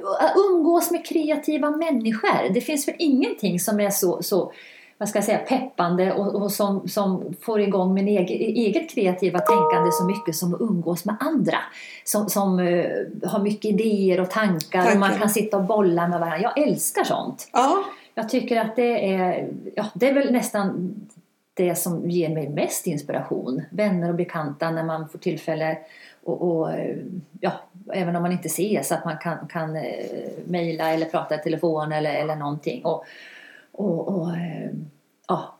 [0.51, 2.55] umgås med kreativa människor.
[2.55, 4.53] Det finns väl ingenting som är så, så
[4.99, 9.39] vad ska jag säga, peppande och, och som, som får igång min egen, eget kreativa
[9.39, 11.59] tänkande så mycket som att umgås med andra.
[12.05, 12.87] Som, som uh,
[13.25, 14.95] har mycket idéer och tankar Tack.
[14.95, 16.41] och man kan sitta och bolla med varandra.
[16.41, 17.49] Jag älskar sånt.
[17.53, 17.85] Ja.
[18.15, 20.95] Jag tycker att det är, ja, det är väl nästan
[21.55, 23.63] det som ger mig mest inspiration.
[23.71, 25.79] Vänner och bekanta när man får tillfälle
[26.27, 26.71] och, och
[27.41, 27.53] ja,
[27.93, 30.07] även om man inte ses, att man kan, kan eh,
[30.47, 32.85] mejla eller prata i telefon eller, eller någonting.
[32.85, 33.05] Och,
[33.73, 34.71] och, och eh,
[35.29, 35.56] ja,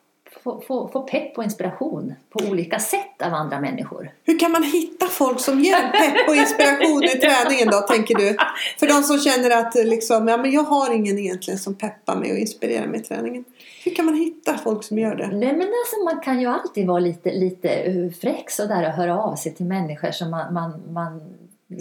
[0.47, 4.11] få, få, få pepp och inspiration på olika sätt av andra människor.
[4.25, 8.37] Hur kan man hitta folk som ger pepp och inspiration i träningen då, tänker du?
[8.79, 12.33] För de som känner att liksom, ja, men jag har ingen egentligen som peppar mig
[12.33, 13.45] och inspirerar mig i träningen.
[13.85, 15.27] Hur kan man hitta folk som gör det?
[15.27, 19.23] Nej, men alltså, man kan ju alltid vara lite, lite eh, fräck sådär och höra
[19.23, 21.21] av sig till människor som man, man, man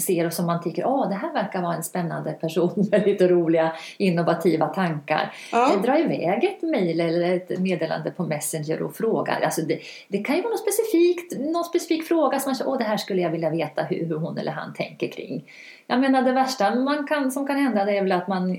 [0.07, 3.27] ser och som man tycker att det här verkar vara en spännande person med lite
[3.27, 5.33] roliga innovativa tankar.
[5.51, 5.73] Ja.
[5.73, 9.39] Eh, dra iväg ett mejl eller ett meddelande på Messenger och fråga.
[9.43, 12.77] Alltså det, det, kan ju vara något specifikt, någon specifik fråga som man säger, åh
[12.77, 15.51] det här skulle jag vilja veta hur, hur, hon eller han tänker kring.
[15.87, 18.57] Jag menar det värsta man kan, som kan hända det är väl att man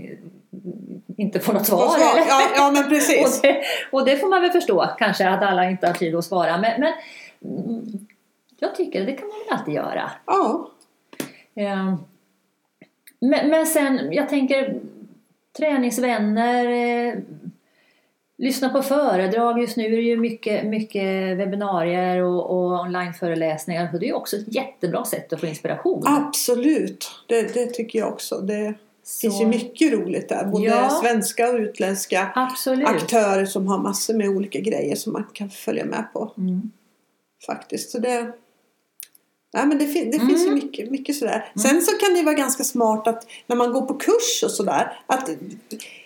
[1.17, 1.79] inte får något svar.
[1.79, 2.25] svar.
[2.29, 3.25] Ja, ja, men precis.
[3.39, 3.63] och, det,
[3.93, 6.59] och, det, får man väl förstå kanske att alla inte har tid att svara.
[6.59, 6.93] Men, men
[7.45, 8.07] mm,
[8.59, 10.11] jag tycker det kan man väl alltid göra.
[10.27, 10.71] Ja.
[11.57, 11.97] Ehm,
[13.21, 14.81] men, men sen, jag tänker
[15.57, 17.15] träningsvänner, eh,
[18.39, 19.61] lyssna på föredrag.
[19.61, 23.89] Just nu är det ju mycket, mycket webbinarier och, och onlineföreläsningar.
[23.93, 26.03] Så det är också ett jättebra sätt att få inspiration.
[26.07, 28.41] Absolut, det, det tycker jag också.
[28.41, 29.21] Det så.
[29.21, 30.45] finns ju mycket roligt där.
[30.45, 30.91] Både ja.
[31.03, 32.89] svenska och utländska Absolut.
[32.89, 36.33] aktörer som har massor med olika grejer som man kan följa med på.
[36.39, 36.71] Mm.
[37.47, 37.91] Faktiskt.
[37.91, 38.33] Så det,
[39.55, 40.29] Nej, men det, fin det mm.
[40.29, 40.55] finns ju mm.
[40.55, 41.53] mycket, mycket sådär.
[41.57, 41.69] Mm.
[41.69, 44.99] Sen så kan det vara ganska smart att när man går på kurs och sådär.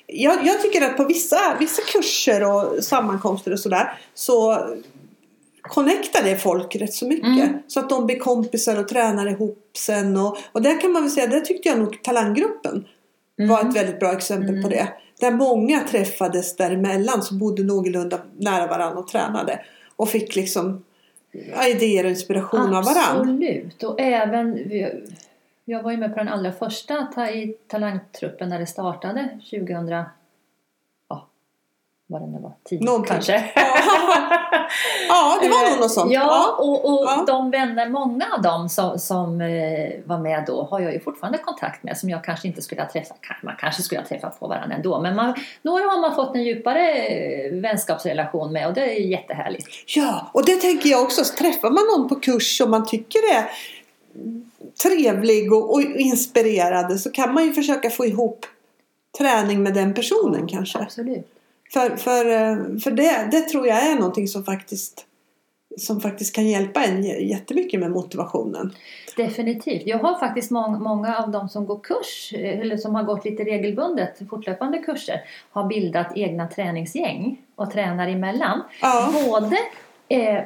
[0.07, 4.66] jag, jag tycker att på vissa, vissa kurser och sammankomster och sådär så
[5.62, 7.26] connectar det folk rätt så mycket.
[7.26, 7.59] Mm.
[7.66, 10.16] Så att de blir kompisar och tränar ihop sen.
[10.16, 12.85] Och, och där kan man väl säga, där tyckte jag nog talanggruppen
[13.48, 13.74] var ett mm.
[13.74, 14.70] väldigt bra exempel på mm.
[14.70, 14.88] det.
[15.20, 19.61] Där många träffades däremellan som bodde någorlunda nära varandra och tränade.
[19.96, 20.85] Och fick liksom
[21.71, 23.21] idéer och inspiration av varandra.
[23.21, 23.83] Absolut.
[23.83, 24.71] Och även...
[25.64, 30.05] Jag var ju med på den allra första ta- i talangtruppen när det startade 2000...
[32.11, 32.53] Vad det nu var.
[32.64, 33.09] 10 Någonting.
[33.12, 33.44] kanske.
[35.09, 36.12] Ja, det var nog något sånt.
[36.12, 37.25] Ja, och, och Ja.
[37.27, 41.38] de vänner, många av dem som, som eh, var med då har jag ju fortfarande
[41.38, 43.16] kontakt med som jag kanske inte skulle ha träffat.
[43.42, 45.01] Man kanske skulle ha träffat på varandra ändå.
[45.01, 49.66] Men man, några har man fått en djupare eh, vänskapsrelation med och det är jättehärligt.
[49.96, 51.25] Ja, och det tänker jag också.
[51.38, 53.51] Träffar man någon på kurs som man tycker är
[54.83, 58.46] trevlig och, och inspirerande så kan man ju försöka få ihop
[59.18, 60.79] träning med den personen kanske.
[60.79, 61.27] Absolut.
[61.73, 65.07] För, för, eh, för det, det tror jag är någonting som faktiskt,
[65.79, 68.75] som faktiskt kan hjälpa en jättemycket med motivationen.
[69.17, 69.83] Definitivt.
[69.87, 73.25] Jag har faktiskt många, många av dem som går kurs eh, eller som har gått
[73.25, 78.63] lite regelbundet fortlöpande kurser har bildat egna träningsgäng och tränar emellan.
[78.83, 79.13] Ja.
[79.27, 79.57] Både
[80.09, 80.43] eh,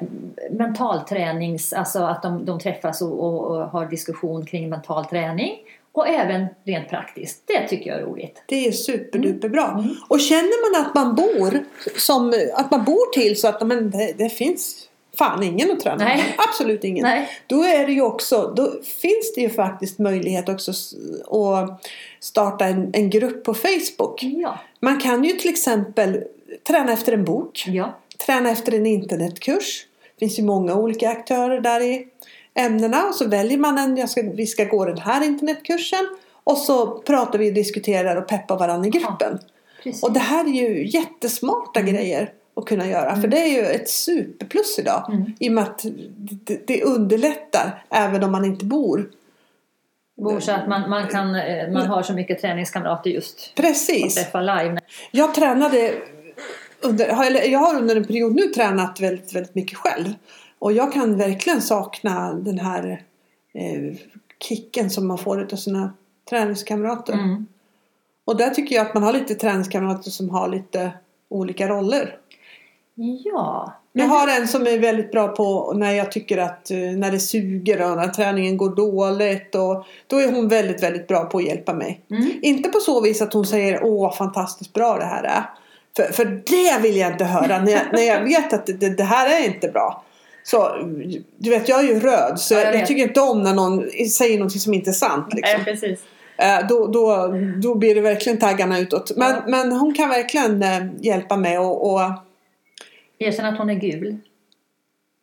[0.51, 5.57] mentaltränings, alltså att de, de träffas och, och, och har diskussion kring mental träning
[5.94, 7.42] och även rent praktiskt.
[7.46, 8.42] Det tycker jag är roligt.
[8.46, 9.68] Det är superduperbra.
[9.68, 9.96] Mm.
[10.09, 11.64] Och känner man att man bor
[11.98, 16.04] som, att man bor till så att men det, det finns fan ingen att träna
[16.04, 16.35] Nej.
[16.38, 17.02] Absolut ingen.
[17.02, 17.28] Nej.
[17.46, 20.70] Då är det ju också, då finns det ju faktiskt möjlighet också
[21.30, 21.87] att
[22.20, 24.22] starta en, en grupp på Facebook.
[24.22, 24.59] Ja.
[24.80, 26.24] Man kan ju till exempel
[26.66, 27.64] träna efter en bok.
[27.66, 27.98] ja.
[28.26, 29.87] Träna efter en internetkurs.
[30.14, 32.09] Det finns ju många olika aktörer där i
[32.55, 33.07] ämnena.
[33.09, 36.09] Och så väljer man en, jag ska, vi ska gå den här internetkursen.
[36.45, 39.38] Och så pratar vi och diskuterar och peppar varandra i gruppen.
[39.83, 40.03] Precis.
[40.03, 43.17] Och det här är ju jättesmarta grejer att kunna göra.
[43.17, 45.11] För det är ju ett superplus idag.
[45.12, 45.33] Mm.
[45.38, 45.81] I och med att
[46.17, 49.11] det, det underlättar även om man inte bor.
[50.17, 54.14] Bor så att man, man, kan, eh, man har så mycket träningskamrater just att Precis.
[54.14, 54.79] träffa live.
[55.11, 55.95] Jag tränade
[56.81, 60.14] under, eller jag har under en period nu tränat väldigt, väldigt mycket själv.
[60.64, 63.03] Och jag kan verkligen sakna den här
[63.55, 63.96] eh,
[64.38, 65.92] kicken som man får av sina
[66.31, 67.12] träningskamrater.
[67.12, 67.46] Mm.
[68.24, 70.90] Och där tycker jag att man har lite träningskamrater som har lite
[71.29, 72.16] olika roller.
[73.24, 73.72] Ja.
[73.92, 77.20] Jag har en som är väldigt bra på när jag tycker att eh, när det
[77.20, 79.55] suger och när träningen går dåligt.
[79.55, 82.00] Och då är hon väldigt, väldigt bra på att hjälpa mig.
[82.11, 82.31] Mm.
[82.42, 85.50] Inte på så vis att hon säger åh vad fantastiskt bra det här är.
[85.96, 89.05] För, för det vill jag inte höra när jag, när jag vet att det, det
[89.05, 90.05] här är inte bra.
[90.46, 90.76] Så
[91.38, 93.90] du vet jag är ju röd så Ja, jag jag, tycker inte om när någon
[94.11, 95.35] säger något som inte är sant.
[95.35, 95.57] Liksom.
[95.57, 96.00] Nej, precis.
[96.37, 99.16] Eh, då, då, då blir det verkligen taggarna utåt.
[99.16, 99.42] Men, Ja.
[99.46, 102.00] men hon kan verkligen eh, hjälpa mig och, och
[103.18, 104.16] Erkänn att hon är gul.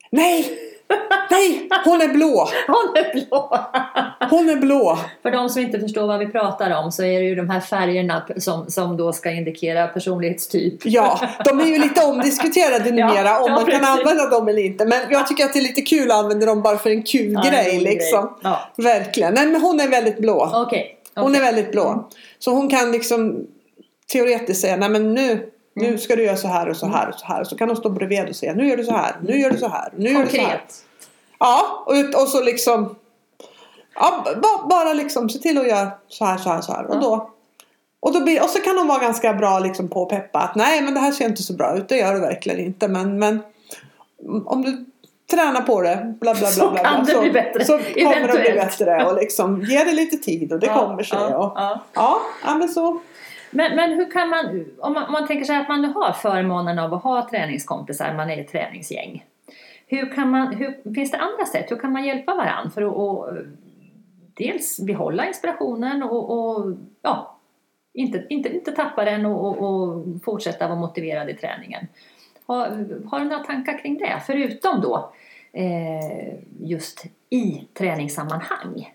[0.10, 0.58] Nej!
[1.32, 1.70] Nej!
[1.86, 2.48] Hon är blå!
[2.68, 3.58] Hon är blå!
[4.30, 5.00] Hon är blå!
[5.22, 7.60] För de som inte förstår vad vi pratar om så är det ju de här
[7.60, 10.80] färgerna som, som då ska indikera personlighetstyp.
[10.84, 13.88] Ja, de är ju lite omdiskuterade numera Ja, om man kan precis.
[13.88, 14.86] använda dem eller inte.
[14.86, 17.32] Men jag tycker att det är lite kul att använda dem bara för en kul
[17.32, 18.22] Ja, en grej rolig liksom.
[18.26, 18.34] grej.
[18.42, 18.60] Ja.
[18.78, 19.34] Verkligen.
[19.34, 20.52] Nej, men hon är väldigt blå.
[20.54, 20.98] Okej.
[21.16, 21.38] Hon okej.
[21.38, 22.10] är väldigt blå.
[22.40, 23.48] Så hon kan liksom
[24.12, 25.98] teoretiskt säga, nej men nu, nu Mm.
[26.00, 27.44] ska du göra så här och så här och så här.
[27.44, 29.58] Så kan hon stå bredvid och säga, nu gör du så här, nu gör du
[29.58, 30.62] så här, nu gör du så här.
[31.40, 32.96] Ja, och, och så liksom
[33.96, 36.86] ja, ba, bara liksom se till att göra så här, så här, så här.
[36.86, 37.30] Och, då,
[38.00, 40.56] och, då blir, och så kan de vara ganska bra liksom på att peppa att
[40.56, 42.88] nej men det här ser inte så bra ut, det gör det verkligen inte.
[42.88, 43.40] Men, men
[44.46, 44.86] om du
[45.32, 46.48] tränar på det, bla bla bla.
[46.50, 48.56] Så bla, kan bla, det bli bättre, Så kommer det bli eventuellt.
[48.80, 51.20] bättre och liksom ge det lite tid och det Ja, kommer sig.
[51.22, 53.00] ja, och, ja, ja, men så.
[53.52, 56.14] Men, men hur kan man, om man, om man tänker sig att man nu har
[56.14, 59.26] förmånen av att ha träningskompisar, man är ett träningsgäng.
[59.88, 61.72] Hur kan man, hur, finns det andra sätt?
[61.72, 63.30] Hur kan man hjälpa varandra för att och,
[64.34, 67.40] dels behålla inspirationen och, och ja,
[67.94, 71.88] inte, inte, inte tappa den och, och, och fortsätta vara motiverad i träningen?
[72.46, 72.68] Har,
[73.10, 74.22] har du några tankar kring det?
[74.26, 75.14] Förutom då
[75.54, 78.94] eh, just i träningssammanhang.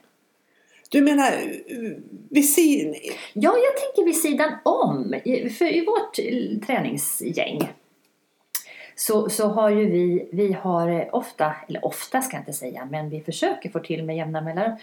[0.90, 1.90] Du menar eh,
[2.30, 2.94] vid sidan?
[3.32, 5.14] Ja, jag tänker vid sidan om.
[5.24, 7.68] I- För i vårt eh, träningsgäng
[8.98, 12.88] så, så har ju vi, vi har eh, ofta, eller ofta ska jag inte säga,
[12.90, 14.76] men vi försöker få till med jämna mellanrum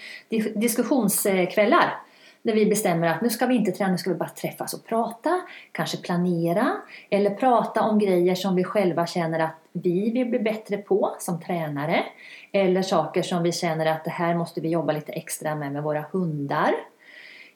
[0.56, 1.94] diskussionskvällar.
[2.44, 4.86] Där vi bestämmer att nu ska vi inte träna, nu ska vi bara träffas och
[4.86, 6.72] prata, kanske planera
[7.10, 11.42] eller prata om grejer som vi själva känner att vi vill bli bättre på som
[11.42, 12.04] tränare.
[12.52, 15.84] Eller saker som vi känner att det här måste vi jobba lite extra med med
[15.84, 16.74] våra hundar.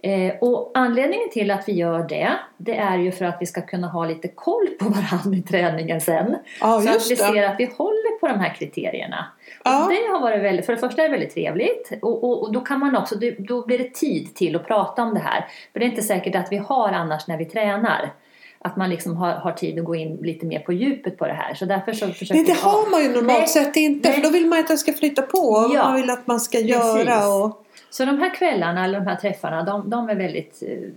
[0.07, 3.61] Eh, och anledningen till att vi gör det, det är ju för att vi ska
[3.61, 6.35] kunna ha lite koll på varandra i träningen sen.
[6.61, 7.21] Ja, så att vi det.
[7.21, 9.25] ser att vi håller på de här kriterierna.
[9.63, 9.83] Ja.
[9.83, 12.51] Och det har varit väldigt, för det första är det väldigt trevligt och, och, och
[12.51, 15.45] då kan man också, då blir det tid till att prata om det här.
[15.73, 18.11] För det är inte säkert att vi har annars när vi tränar.
[18.59, 21.33] att man liksom har, har tid att gå in lite mer på djupet på det
[21.33, 21.53] här.
[21.53, 23.47] Så därför så försöker Nej, det har man ju normalt Nej.
[23.47, 24.09] sett inte.
[24.09, 24.17] Nej.
[24.17, 25.71] För då vill man att det ska flytta på.
[25.73, 25.83] Ja.
[25.83, 27.27] Man vill att man ska göra.
[27.27, 27.63] Och...
[27.89, 30.89] Så de här kvällarna, eller de här träffarna, de, de är väldigt eh,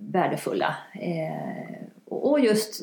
[0.00, 0.76] värdefulla.
[0.94, 2.82] Eh, och just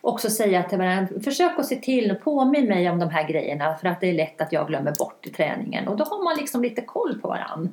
[0.00, 3.74] också säga till varandra, försök att se till och påminn mig om de här grejerna
[3.74, 5.88] för att det är lätt att jag glömmer bort i träningen.
[5.88, 7.70] Och då har man liksom lite koll på varandra.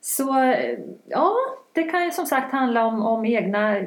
[0.00, 1.34] Så eh, ja,
[1.72, 3.80] det kan ju som sagt handla om, om egna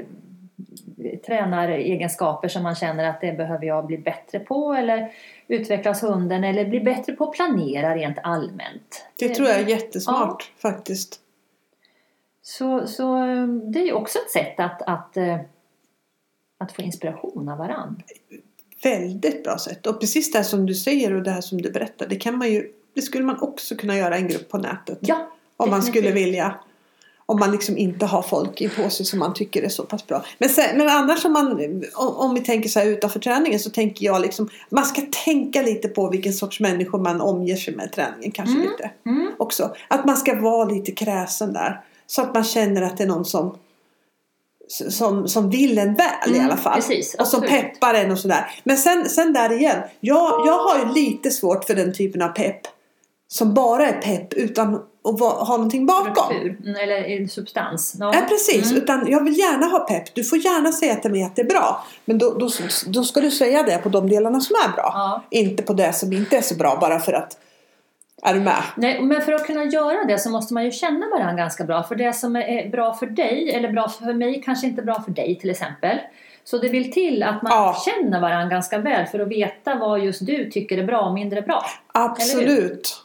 [1.26, 5.12] tränaregenskaper som man känner att det behöver jag bli bättre på eller
[5.48, 9.06] utvecklas hunden eller bli bättre på att planera rent allmänt.
[9.20, 11.20] Det tror jag är jättesmart faktiskt.
[12.42, 13.16] Så, så
[13.74, 15.38] det är ju också ett sätt att, att, eh,
[16.58, 18.04] att få inspiration av varandra.
[18.84, 19.88] Väldigt bra sätt.
[19.88, 22.08] Och precis det här som du säger och det här som du berättar.
[22.08, 24.98] Det, kan man ju, det skulle man också kunna göra i en grupp på nätet.
[25.02, 26.28] Ja, Om man skulle definitivt.
[26.28, 26.56] vilja.
[27.26, 30.08] Om man liksom inte har folk i på sig som man tycker är så pass
[30.08, 30.26] bra.
[30.38, 31.60] Men, sen, men annars om, man,
[31.96, 34.50] om, vi tänker så här utanför träningen så tänker jag liksom.
[34.70, 38.56] Man ska tänka lite på vilken sorts människor man omger sig med i träningen kanske
[38.56, 38.68] Mm.
[38.72, 38.92] lite.
[39.06, 39.32] Mm.
[39.38, 39.76] Också.
[39.88, 41.82] Att man ska vara lite kräsen där.
[42.08, 43.58] Så att man känner att det är någon som
[44.90, 46.76] som, som vill en väl i Mm, alla fall.
[46.76, 48.52] precis, och som peppar en och sådär.
[48.64, 49.78] Men sen, sen där igen.
[50.00, 52.62] Jag, jag har ju lite svårt för den typen av pepp.
[53.28, 56.26] Som bara är pepp utan va, ha någonting bakom.
[56.26, 57.96] Struktur, mm, eller i substans.
[58.00, 58.12] Ja.
[58.14, 58.72] Ja, precis.
[58.72, 58.84] Mm.
[58.84, 60.16] Utan jag vill gärna ha pepp.
[60.16, 61.86] Du får gärna säga till mig att det är bra.
[62.06, 62.50] Men då, då,
[62.88, 64.92] då ska du säga det på de delarna som är bra.
[64.94, 65.24] Ja.
[65.30, 67.38] Inte på det som inte är så bra bara för att...
[68.24, 68.64] Är du med?
[68.78, 71.84] Nej, men för att kunna göra det så måste man ju känna varandra ganska bra.
[71.84, 75.02] För det som är bra för dig, eller bra för mig, kanske inte är bra
[75.02, 75.98] för dig till exempel.
[76.44, 77.76] Så det vill till att man Ja.
[77.86, 81.42] känner varandra ganska väl för att veta vad just du tycker är bra och mindre
[81.42, 81.66] bra.
[81.94, 83.04] Absolut.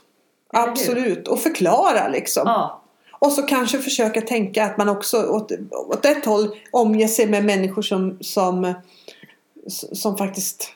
[0.53, 1.29] Absolut.
[1.29, 2.43] Och förklara liksom.
[2.47, 7.27] Ja, Och så kanske försöka tänka att man också åt, åt ett håll omger sig
[7.27, 8.75] med människor som, som,
[9.93, 10.73] som faktiskt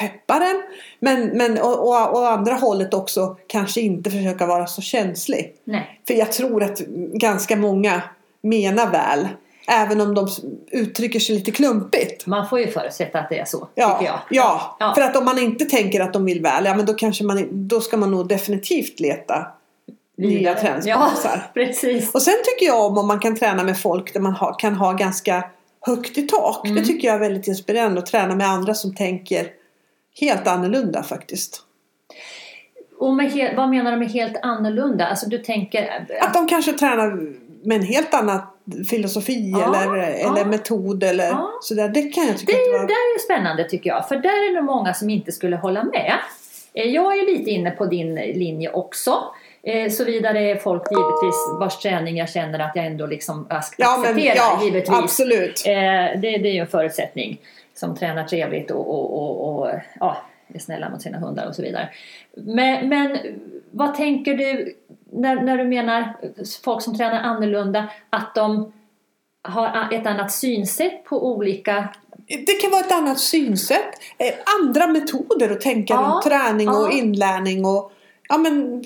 [0.00, 0.62] peppar en.
[0.98, 5.54] Men, men och, och, och andra hållet också kanske inte försöka vara så känslig.
[5.64, 6.00] nej.
[6.06, 6.78] För jag tror att
[7.12, 8.02] ganska många
[8.40, 9.28] menar väl.
[9.66, 10.28] Även om de
[10.70, 12.26] uttrycker sig lite klumpigt.
[12.26, 14.20] Man får ju förutsätta att det är så, Ja, tycker jag.
[14.30, 14.94] ja, Ja.
[14.94, 17.48] för att om man inte tänker att de vill väl, ja men då kanske man,
[17.68, 19.46] då ska man nog definitivt leta
[20.16, 21.30] nya träningskompisar.
[21.36, 22.14] Ja, precis.
[22.14, 24.74] Och sen tycker jag om om man kan träna med folk där man har, kan
[24.74, 25.44] ha ganska
[25.80, 26.66] högt i tak.
[26.66, 26.76] Mm.
[26.76, 29.46] Det tycker jag är väldigt inspirerande att träna med andra som tänker
[30.20, 31.60] helt annorlunda faktiskt.
[32.98, 35.06] Och med vad menar du med helt annorlunda?
[35.06, 36.06] Alltså du tänker...
[36.20, 38.40] Att de kanske tränar med en helt annan
[38.90, 40.44] filosofi Ja, eller, eller ja.
[40.46, 41.50] metod eller Ja.
[41.62, 41.88] sådär.
[41.88, 42.86] Det kan jag tycka Det är, var...
[42.86, 44.08] det är ju spännande tycker jag.
[44.08, 46.12] För där är det många som inte skulle hålla med.
[46.74, 49.14] Eh, Jag är lite inne på din linje också.
[49.62, 53.74] Eh, Såvida det är folk givetvis vars träning jag känner att jag ändå liksom ska
[53.82, 54.04] Ja,
[54.36, 54.90] ja, givetvis.
[54.96, 55.62] absolut.
[55.66, 55.72] Eh,
[56.20, 57.40] det, det är ju en förutsättning.
[57.74, 60.16] Som tränar trevligt och, och, och, och ja,
[60.54, 61.88] är snälla mot sina hundar och så vidare.
[62.36, 63.18] Men, men
[63.70, 64.74] vad tänker du
[65.14, 66.16] när, när du menar
[66.64, 67.88] folk som tränar annorlunda?
[68.10, 68.72] Att de
[69.48, 71.88] har ett annat synsätt på olika
[72.26, 73.90] Det kan vara ett annat synsätt.
[74.18, 76.90] Eh, Andra metoder att tänka Ja, runt träning och ja.
[76.92, 77.92] inlärning och
[78.28, 78.84] ja, men,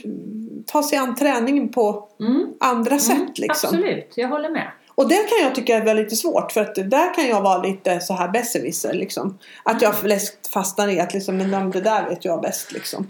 [0.67, 3.17] ta sig an träningen på Mm, andra sätt.
[3.17, 3.69] mm, Liksom.
[3.69, 4.71] Absolut, jag håller med.
[4.99, 8.01] Och det kan jag tycka är lite svårt för att där kan jag vara lite
[8.01, 9.39] så här besserwisser liksom.
[9.63, 13.09] Att jag lätt fastnar i att liksom, men det där vet jag bäst liksom.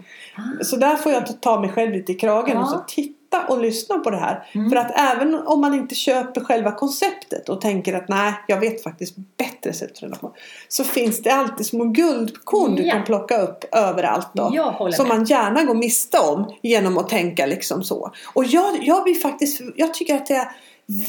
[0.61, 2.63] Så där får jag ta- mig själv lite i kragen Ja.
[2.63, 4.47] och så titta och lyssna på det här.
[4.51, 4.69] Mm.
[4.69, 8.83] För att även om man inte köper själva konceptet och tänker att nej, jag vet
[8.83, 10.33] faktiskt bättre sätt träna på.
[10.67, 12.93] Så finns det alltid små guldkorn du Ja.
[12.93, 14.51] kan plocka upp överallt då.
[14.93, 15.17] Som med.
[15.17, 18.11] man gärna går miste om genom att tänka liksom så.
[18.33, 20.47] Och jag, jag blir faktiskt, jag tycker att det är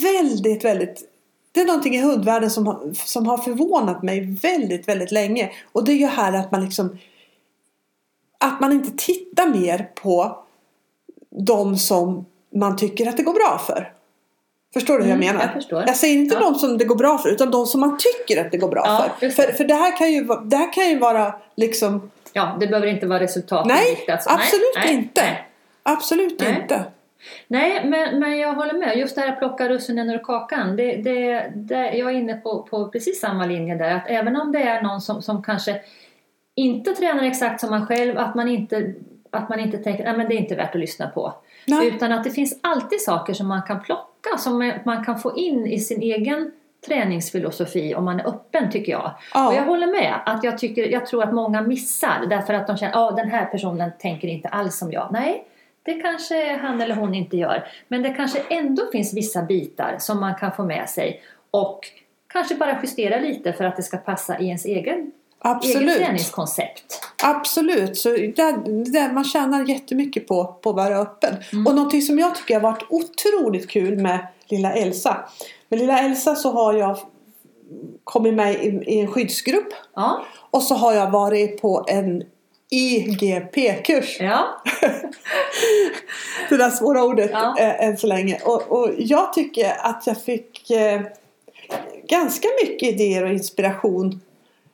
[0.03, 1.07] väldigt, väldigt
[1.53, 5.51] det är någonting i hundvärlden som, har- som har förvånat mig väldigt, väldigt länge.
[5.73, 6.99] Och det är ju här att man liksom
[8.39, 10.39] att man inte tittar mer på
[11.31, 13.93] de som man tycker att det går bra för.
[14.73, 15.45] Förstår du hur Mm, jag menar?
[15.47, 15.85] jag förstår.
[15.87, 16.41] Jag säger inte Ja.
[16.41, 18.83] de som det går bra för utan de som man tycker att det går bra
[18.87, 19.29] Ja, för.
[19.31, 22.87] För, för det, här kan ju, det här kan ju vara liksom Ja, det behöver
[22.87, 23.67] inte vara resultat.
[23.67, 25.23] Nej, absolut inte.
[25.23, 25.49] Nej.
[25.83, 26.59] Absolut Nej.
[26.63, 26.85] inte.
[27.49, 28.99] Nej, men, men jag håller med.
[28.99, 30.77] Just det här att plocka russinen ur kakan.
[30.77, 33.95] Det, det, det, jag är inne på, på precis samma linje där.
[33.95, 35.81] Att även om det är någon som, som kanske
[36.55, 38.95] inte tränar exakt som man själv, att man inte,
[39.31, 41.35] att man inte tänker att det är inte värt att lyssna på.
[41.67, 41.89] Nej.
[41.89, 45.67] Utan att det finns alltid saker som man kan plocka, som man kan få in
[45.67, 46.53] i sin egen
[46.87, 49.11] träningsfilosofi om man är öppen tycker jag.
[49.35, 49.49] Ja.
[49.49, 50.15] Och jag håller med.
[50.27, 53.31] Att jag, tycker, jag tror att många missar därför att de känner att ah, den
[53.31, 55.09] här personen tänker inte alls som jag.
[55.13, 55.45] Nej,
[55.83, 57.67] det kanske han eller hon inte gör.
[57.89, 61.81] Men det kanske ändå finns vissa bitar som man kan få med sig och
[62.33, 65.97] kanske bara justera lite för att det ska passa i ens egen, Absolut.
[65.97, 67.01] träningskoncept.
[67.23, 67.97] Absolut.
[67.97, 71.37] Så där, där man tjänar jättemycket på, på att vara öppen.
[71.53, 71.67] Mm.
[71.67, 75.29] Och någonting som jag tycker har varit otroligt kul med lilla Elsa.
[75.69, 76.99] Med lilla Elsa så har jag
[78.05, 79.69] kommit med i, i en skyddsgrupp.
[79.95, 82.23] Ja, Och så har jag varit på en
[82.71, 84.17] IGP-kurs.
[84.21, 84.63] ja,
[86.49, 87.57] Det där svåra ordet Ja.
[87.59, 88.39] eh, än så länge.
[88.45, 91.01] Och, och jag tycker att jag fick eh,
[92.09, 94.21] ganska mycket idéer och inspiration.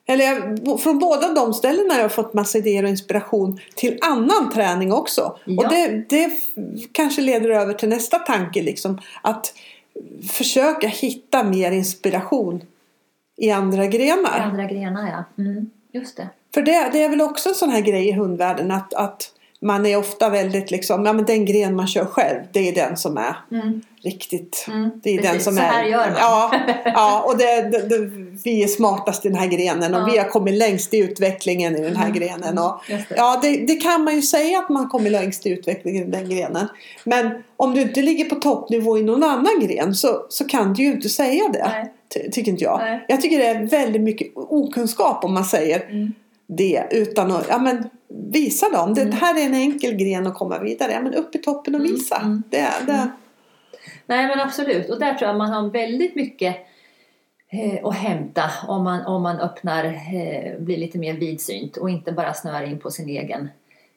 [0.09, 4.51] Eller jag, från båda de ställena har jag fått massa idéer och inspiration till annan
[4.53, 5.39] träning också.
[5.45, 5.63] Ja.
[5.65, 6.31] Och det, det
[6.93, 8.63] kanske leder över till nästa tanke.
[8.63, 9.55] Liksom, att
[10.31, 12.63] försöka hitta mer inspiration
[13.37, 14.39] i andra grenar.
[14.41, 15.43] andra grenar ja.
[15.45, 16.29] Mm, just det.
[16.55, 19.87] För det, det är väl också en sån här grej i hundvärlden att, att man
[19.87, 23.17] är ofta väldigt liksom, ja men den gren man kör själv, det är den som
[23.17, 23.81] är Mm.
[24.03, 24.65] riktigt.
[24.69, 25.45] Mm, Det är den precis.
[25.45, 25.67] som Så är.
[25.67, 26.17] här gör man.
[26.19, 28.11] Ja, ja och det, det, det,
[28.45, 30.09] vi är smartast i den här grenen och Ja.
[30.13, 32.59] vi har kommit längst i utvecklingen i den här Mm, grenen.
[32.59, 32.81] Och,
[33.17, 36.29] ja, det, det kan man ju säga att man kommer längst i utvecklingen i den
[36.31, 36.69] grenen.
[37.05, 40.83] Men om du inte ligger på toppnivå i någon annan gren så, så kan du
[40.83, 41.69] ju inte säga det.
[41.69, 41.93] Nej.
[42.09, 42.79] Ty, tycker inte jag.
[42.79, 43.05] Nej.
[43.09, 46.13] Jag tycker det är väldigt mycket okunskap om man säger Mm.
[46.47, 48.95] det utan att ja, men, visa dem.
[48.95, 49.13] Det Mm.
[49.13, 50.93] här är en enkel gren att komma vidare.
[50.93, 52.17] Ja, men upp i toppen och Mm, visa.
[52.17, 53.11] mm, Det, det,
[54.07, 56.57] Nej men absolut och där tror jag man har väldigt mycket
[57.51, 62.13] eh, att hämta om man, om man öppnar, eh, blir lite mer vidsynt och inte
[62.13, 63.49] bara snöar in på sin egen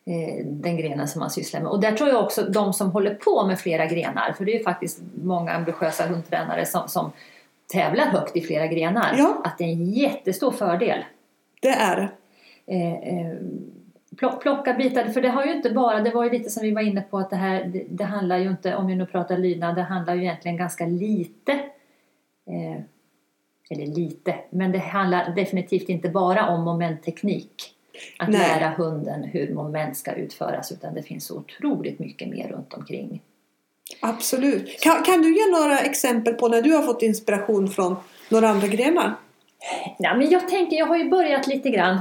[0.06, 1.70] eh, den grenen som man sysslar med.
[1.72, 4.58] Och där tror jag också de som håller på med flera grenar, för det är
[4.58, 7.12] ju faktiskt många ambitiösa hundtränare som, som
[7.74, 9.42] tävlar högt i flera grenar, Ja.
[9.44, 11.04] att det är en jättestor fördel.
[11.62, 12.10] det är det.
[12.76, 13.36] Eh, eh,
[14.18, 16.72] plock- plocka bitar, för det har ju inte bara, det var ju lite som vi
[16.72, 19.38] var inne på att det här, det, det handlar ju inte, om vi nu pratar
[19.38, 21.52] lydnad, det handlar ju egentligen ganska lite
[22.48, 22.82] eh,
[23.72, 27.76] eller lite, men det handlar definitivt inte bara om momentteknik.
[28.20, 28.40] Att Nej.
[28.60, 33.22] lära hunden hur moment ska utföras utan det finns otroligt mycket mer runt omkring.
[34.00, 34.82] Absolut.
[34.82, 37.96] Kan, kan du ge några exempel på när du har fått inspiration från
[38.30, 39.14] några andra grenar?
[39.98, 42.00] Ja, men jag tänker, jag har ju börjat lite grann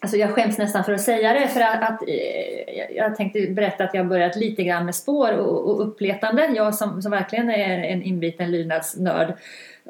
[0.00, 3.84] Alltså jag skäms nästan för att säga det för att, att eh, jag- tänkte berätta
[3.84, 6.46] att jag har börjat lite grann med spår och, och uppletande.
[6.46, 9.32] Jag som, som verkligen är en inbiten lydnadsnörd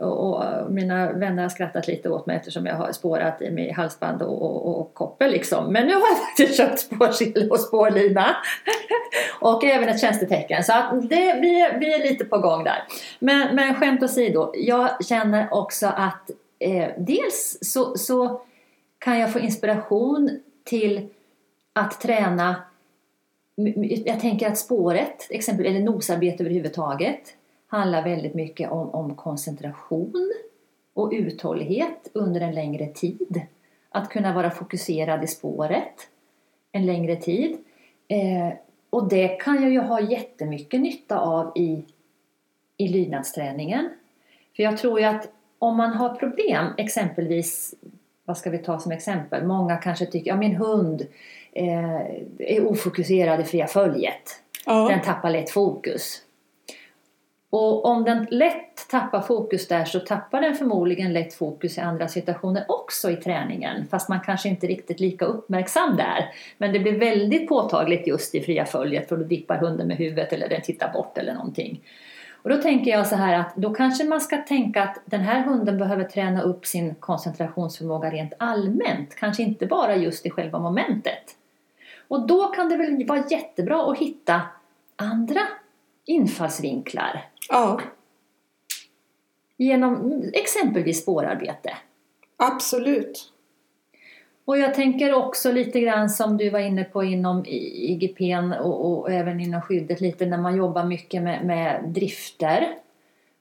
[0.01, 3.73] och, och mina vänner har skrattat lite åt mig eftersom jag har spårat i mig
[3.73, 5.73] halsband och, och, och koppel liksom.
[5.73, 8.27] Men nu har jag faktiskt köpt spårsill och spårlina
[9.41, 12.83] och även ett tjänstetecken så att det, vi, är, vi är lite på gång där.
[13.19, 18.41] Men, men skämt åsido, jag känner också att eh, dels så, så
[18.99, 21.09] kan jag få inspiration till
[21.75, 22.57] att träna
[24.05, 27.36] jag tänker att spåret, exempel, eller nosarbete överhuvudtaget,
[27.67, 30.33] handlar väldigt mycket om, om koncentration
[30.95, 33.41] och uthållighet under en längre tid.
[33.89, 36.09] Att kunna vara fokuserad i spåret
[36.73, 37.59] en längre tid.
[38.09, 38.57] Eh,
[38.91, 41.85] och det kan jag ju ha jättemycket nytta av i,
[42.77, 43.91] i lydnadsträningen.
[44.57, 47.75] För jag tror ju att om man har problem, exempelvis
[48.25, 49.45] vad ska vi ta som exempel?
[49.45, 51.07] Många kanske tycker ja, min hund
[51.53, 52.01] eh,
[52.39, 54.43] är ofokuserad i fria följet.
[54.67, 54.89] Ja.
[54.89, 56.23] Den tappar lätt fokus.
[57.59, 62.09] Och om den lätt tappar fokus där så tappar den förmodligen lätt fokus i andra
[62.09, 63.87] situationer också i träningen.
[63.91, 66.33] Fast man kanske inte är riktigt lika uppmärksam där.
[66.59, 70.33] Men det blir väldigt påtagligt just i fria följet för då dippar hunden med huvudet
[70.33, 71.81] eller den tittar bort eller någonting.
[72.43, 75.45] Och då tänker jag så här att då kanske man ska tänka att den här
[75.45, 79.15] hunden behöver träna upp sin koncentrationsförmåga rent allmänt.
[79.15, 81.37] Kanske inte bara just i själva momentet.
[82.09, 84.41] Och då kan det väl vara jättebra att hitta
[84.97, 85.41] andra
[86.05, 87.81] infallsvinklar ja,
[89.57, 91.77] genom exempelvis spårarbete.
[92.37, 93.33] absolut.
[94.45, 98.99] Och jag tänker också lite grann som du var inne på inom I- IGPn och,
[98.99, 102.69] och även inom skyddet lite när man jobbar mycket med, med drifter,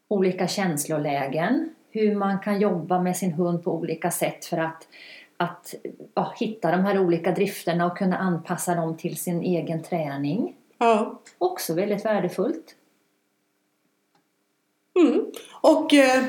[0.07, 4.87] olika känslolägen, hur man kan jobba med sin hund på olika sätt för att,
[5.37, 5.75] att
[6.13, 10.55] ja, hitta de här olika drifterna och kunna anpassa dem till sin egen träning.
[10.77, 11.21] Ja.
[11.37, 12.75] Också väldigt värdefullt.
[14.99, 15.25] Mm.
[15.61, 16.23] Och eh,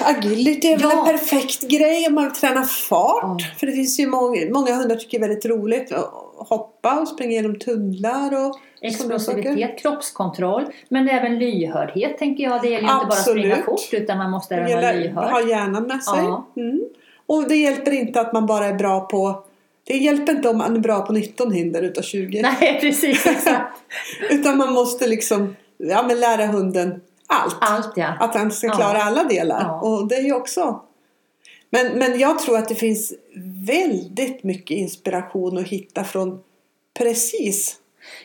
[0.00, 0.98] agility är väl Ja.
[0.98, 3.22] en perfekt grej om man vill träna fart.
[3.22, 3.38] Ja.
[3.58, 6.10] För det finns ju många, många hundar tycker det är väldigt roligt att
[6.48, 8.56] hoppa och springa genom tunnlar och.
[8.82, 12.62] Explosivitet, kroppskontroll, men även lyhördhet tänker jag.
[12.62, 15.30] Det gäller ju inte bara att springa fort utan man måste även vara lyhörd.
[15.30, 16.18] ha hjärnan med sig.
[16.18, 16.46] Ja.
[16.56, 16.80] Mm.
[17.26, 19.44] Och det hjälper inte att man bara är bra på
[19.84, 22.42] det hjälper inte om man är bra på 19 hinder utav 20.
[22.42, 23.26] Nej, precis.
[23.26, 23.78] Exakt.
[24.30, 27.00] Utan man måste liksom ja, men lära hunden
[27.30, 27.56] allt.
[27.60, 28.14] Allt ja.
[28.20, 28.72] Att han ska Ja.
[28.74, 29.60] klara alla delar.
[29.60, 29.80] Ja.
[29.80, 30.82] Och det är ju också...
[31.72, 33.12] Men, men jag tror att det finns
[33.66, 36.40] väldigt mycket inspiration att hitta från
[36.98, 37.76] precis.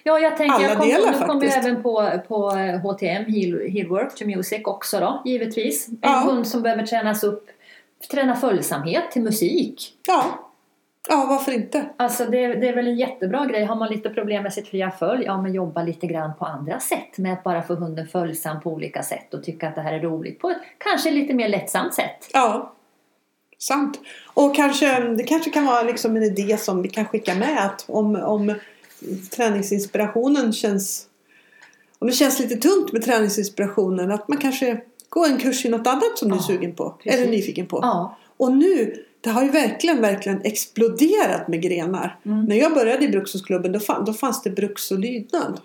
[0.03, 1.57] Ja, jag tänker, Alla jag kom, delar nu jag faktiskt.
[1.57, 2.49] även på, på
[2.83, 5.87] HTM, Heal, to Music också då, givetvis.
[5.87, 6.09] En Ja.
[6.25, 7.45] hund som behöver tränas upp,
[8.11, 9.93] träna följsamhet till musik.
[10.07, 10.44] Ja,
[11.09, 11.85] ja varför inte?
[11.97, 13.65] Alltså det, det är väl en jättebra grej.
[13.65, 16.79] Har man lite problem med sitt fria följ, ja men jobba lite grann på andra
[16.79, 19.93] sätt med att bara få hunden följsam på olika sätt och tycka att det här
[19.93, 22.29] är roligt på ett kanske lite mer lättsamt sätt.
[22.33, 22.73] Ja,
[23.59, 23.99] sant.
[24.33, 27.85] Och kanske, det kanske kan vara liksom en idé som vi kan skicka med att
[27.87, 28.53] om, om
[29.31, 31.07] träningsinspirationen känns
[31.99, 35.87] om det känns lite tungt med träningsinspirationen att man kanske går en kurs i något
[35.87, 37.21] annat som du är Ja, sugen på precis.
[37.21, 37.79] eller nyfiken på.
[37.81, 42.19] Ja, Och nu, det har ju verkligen, verkligen exploderat med grenar.
[42.25, 42.45] Mm.
[42.45, 45.59] När jag började i Bruksklubben då, fann, då fanns det bruks och lydnad.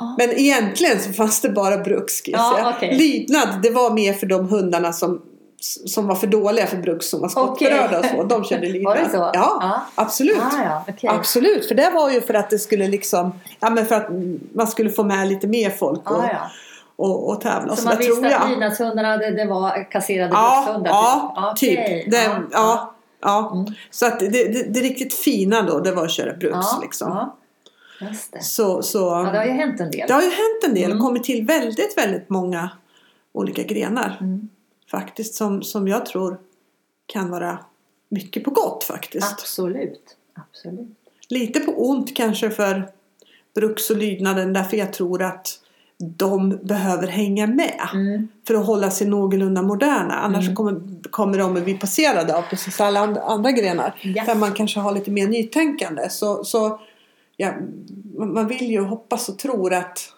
[0.00, 0.14] Ja.
[0.18, 2.74] Men egentligen så fanns det bara bruks säga.
[2.76, 2.98] okej.
[2.98, 5.22] Lydnad, det var mer för de hundarna som,
[5.86, 8.22] som var för dåliga för bruks som var skottberörda och så.
[8.24, 8.96] De körde lydnad.
[8.96, 9.16] Var det så?
[9.16, 9.80] Ja, Ja.
[9.94, 10.38] absolut.
[10.38, 11.10] Ah, ja, okej.
[11.10, 14.08] Absolut, för det var ju för att det skulle liksom, ja men för att
[14.54, 16.50] man skulle få med lite mer folk och, Ah, ja.
[16.98, 17.76] Och, och tävla.
[17.76, 20.90] Så Så, man visste att lydnadshundarna det, det var kasserade Ja, brukshundar?
[20.90, 21.78] ja, typ.
[21.78, 22.08] Okej.
[22.10, 23.52] Det, Ja, ja, ja.
[23.54, 23.74] Mm.
[23.90, 27.08] Så att det, det, det riktigt fina då, det var att köra bruks ja, liksom.
[27.10, 27.36] ja.
[28.08, 28.42] Just det.
[28.42, 30.04] Så, så, Ja, det har ju hänt en del.
[30.08, 30.98] det har ju hänt en del Mm.
[30.98, 32.70] och kommit till väldigt, väldigt många
[33.32, 34.16] olika grenar.
[34.20, 34.48] Mm.
[34.90, 36.38] Faktiskt som, som jag tror
[37.06, 37.58] kan vara
[38.08, 39.32] mycket på gott faktiskt.
[39.32, 40.16] Absolut.
[40.50, 40.88] Absolut.
[41.28, 42.88] Lite på ont kanske för
[43.54, 45.60] bruks och lydnaden därför jag tror att
[45.98, 48.28] de behöver hänga med Mm.
[48.46, 50.14] för att hålla sig någorlunda moderna.
[50.14, 50.56] Annars Mm.
[50.56, 50.80] kommer,
[51.10, 53.94] kommer de att bli passerade av precis alla and- andra grenar.
[54.02, 54.24] Ja.
[54.24, 56.10] Där man kanske har lite mer nytänkande.
[56.10, 56.80] Så, så
[57.36, 57.52] ja,
[58.18, 60.12] man vill ju hoppas och tror att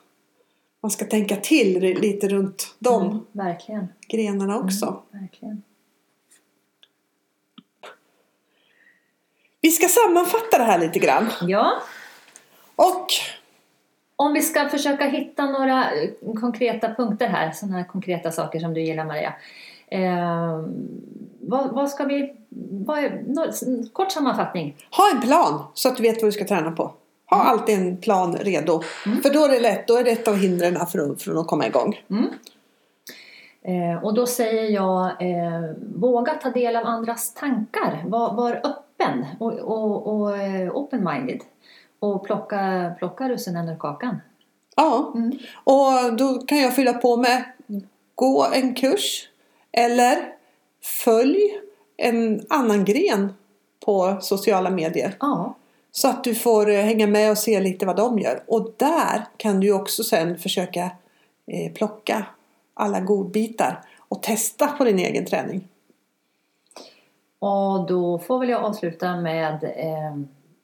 [0.82, 5.02] man ska tänka till lite runt de Mm, grenarna också.
[5.42, 5.62] Mm.
[9.60, 11.30] Vi ska sammanfatta det här lite grann.
[11.42, 11.72] Ja,
[12.76, 13.06] Och
[14.20, 16.10] om vi ska försöka hitta några eh,
[16.40, 19.32] konkreta punkter här, sådana här konkreta saker som du gillar Maria.
[19.88, 20.64] Eh,
[21.40, 22.34] vad, vad ska vi...
[22.70, 24.76] Vad är, nå- kort sammanfattning.
[24.96, 26.82] ha en plan så att du vet vad du ska träna på.
[27.30, 27.46] Ha Mm.
[27.48, 28.82] alltid en plan redo.
[29.22, 29.86] För då är det lätt.
[29.88, 32.00] Då är det ett av hindren för att, för att komma igång.
[32.10, 32.26] Mm.
[33.62, 38.02] Eh, och då säger jag, eh, våga ta del av andras tankar.
[38.06, 41.40] Var, var öppen och, och, och eh, open-minded.
[42.00, 44.20] Och plocka, plocka russinen ur kakan.
[44.76, 45.12] Ja.
[45.14, 45.38] Mm.
[45.64, 47.44] Och då kan jag fylla på med
[48.14, 49.28] gå en kurs
[49.72, 50.16] eller
[51.04, 51.38] följ
[51.96, 53.32] en annan gren
[53.84, 55.16] på sociala medier.
[55.20, 55.54] Ja,
[55.92, 58.42] Så att du får eh, hänga med och se lite vad de gör.
[58.46, 60.90] Och där kan du också sen försöka
[61.46, 62.26] eh, plocka
[62.74, 65.68] alla godbitar och testa på din egen träning.
[67.38, 70.16] och då får väl jag avsluta med eh,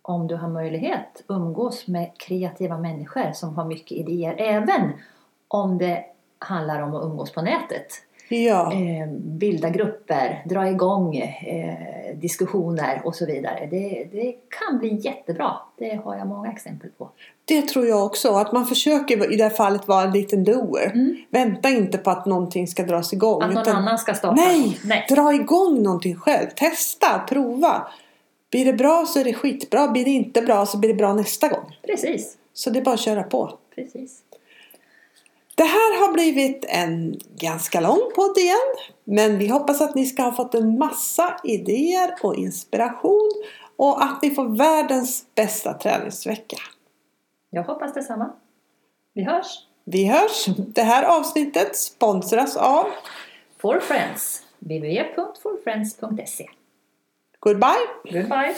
[0.09, 4.35] om du har möjlighet umgås med kreativa människor som har mycket idéer.
[4.39, 4.93] Även
[5.49, 6.05] om det
[6.39, 7.87] handlar om att umgås på nätet.
[8.29, 13.67] Ja, Eh, bilda grupper, dra igång eh, diskussioner och så vidare.
[13.71, 15.53] Det, det kan bli jättebra.
[15.79, 17.11] Det har jag många exempel på.
[17.45, 18.33] det tror jag också.
[18.33, 20.91] Att man försöker i det här fallet vara en liten doer.
[20.95, 21.17] Mm.
[21.31, 23.43] Vänta inte på att någonting ska dras igång.
[23.43, 24.35] Att någon utan- annan ska starta.
[24.35, 25.07] Nej, Nej.
[25.09, 26.47] dra igång någonting själv.
[26.57, 27.87] Testa, prova.
[28.51, 29.89] Blir det bra så är det skitbra.
[29.89, 31.77] Blir det inte bra så blir det bra nästa gång.
[31.83, 32.37] Precis.
[32.53, 33.59] Så det är bara att köra på.
[33.75, 34.23] Precis.
[35.55, 38.75] Det här har blivit en ganska lång podd igen.
[39.05, 43.31] Men vi hoppas att ni ska ha fått en massa idéer och inspiration.
[43.77, 46.57] Och att ni får världens bästa träningsvecka.
[47.51, 48.33] Jag hoppas detsamma.
[49.15, 49.47] Vi hörs!
[49.85, 50.47] Vi hörs!
[50.57, 52.87] Det här avsnittet sponsras av
[53.59, 54.43] For Friends.
[54.59, 56.49] www.forfriends.se
[57.47, 57.87] Goodbye!
[58.11, 58.57] Goodbye!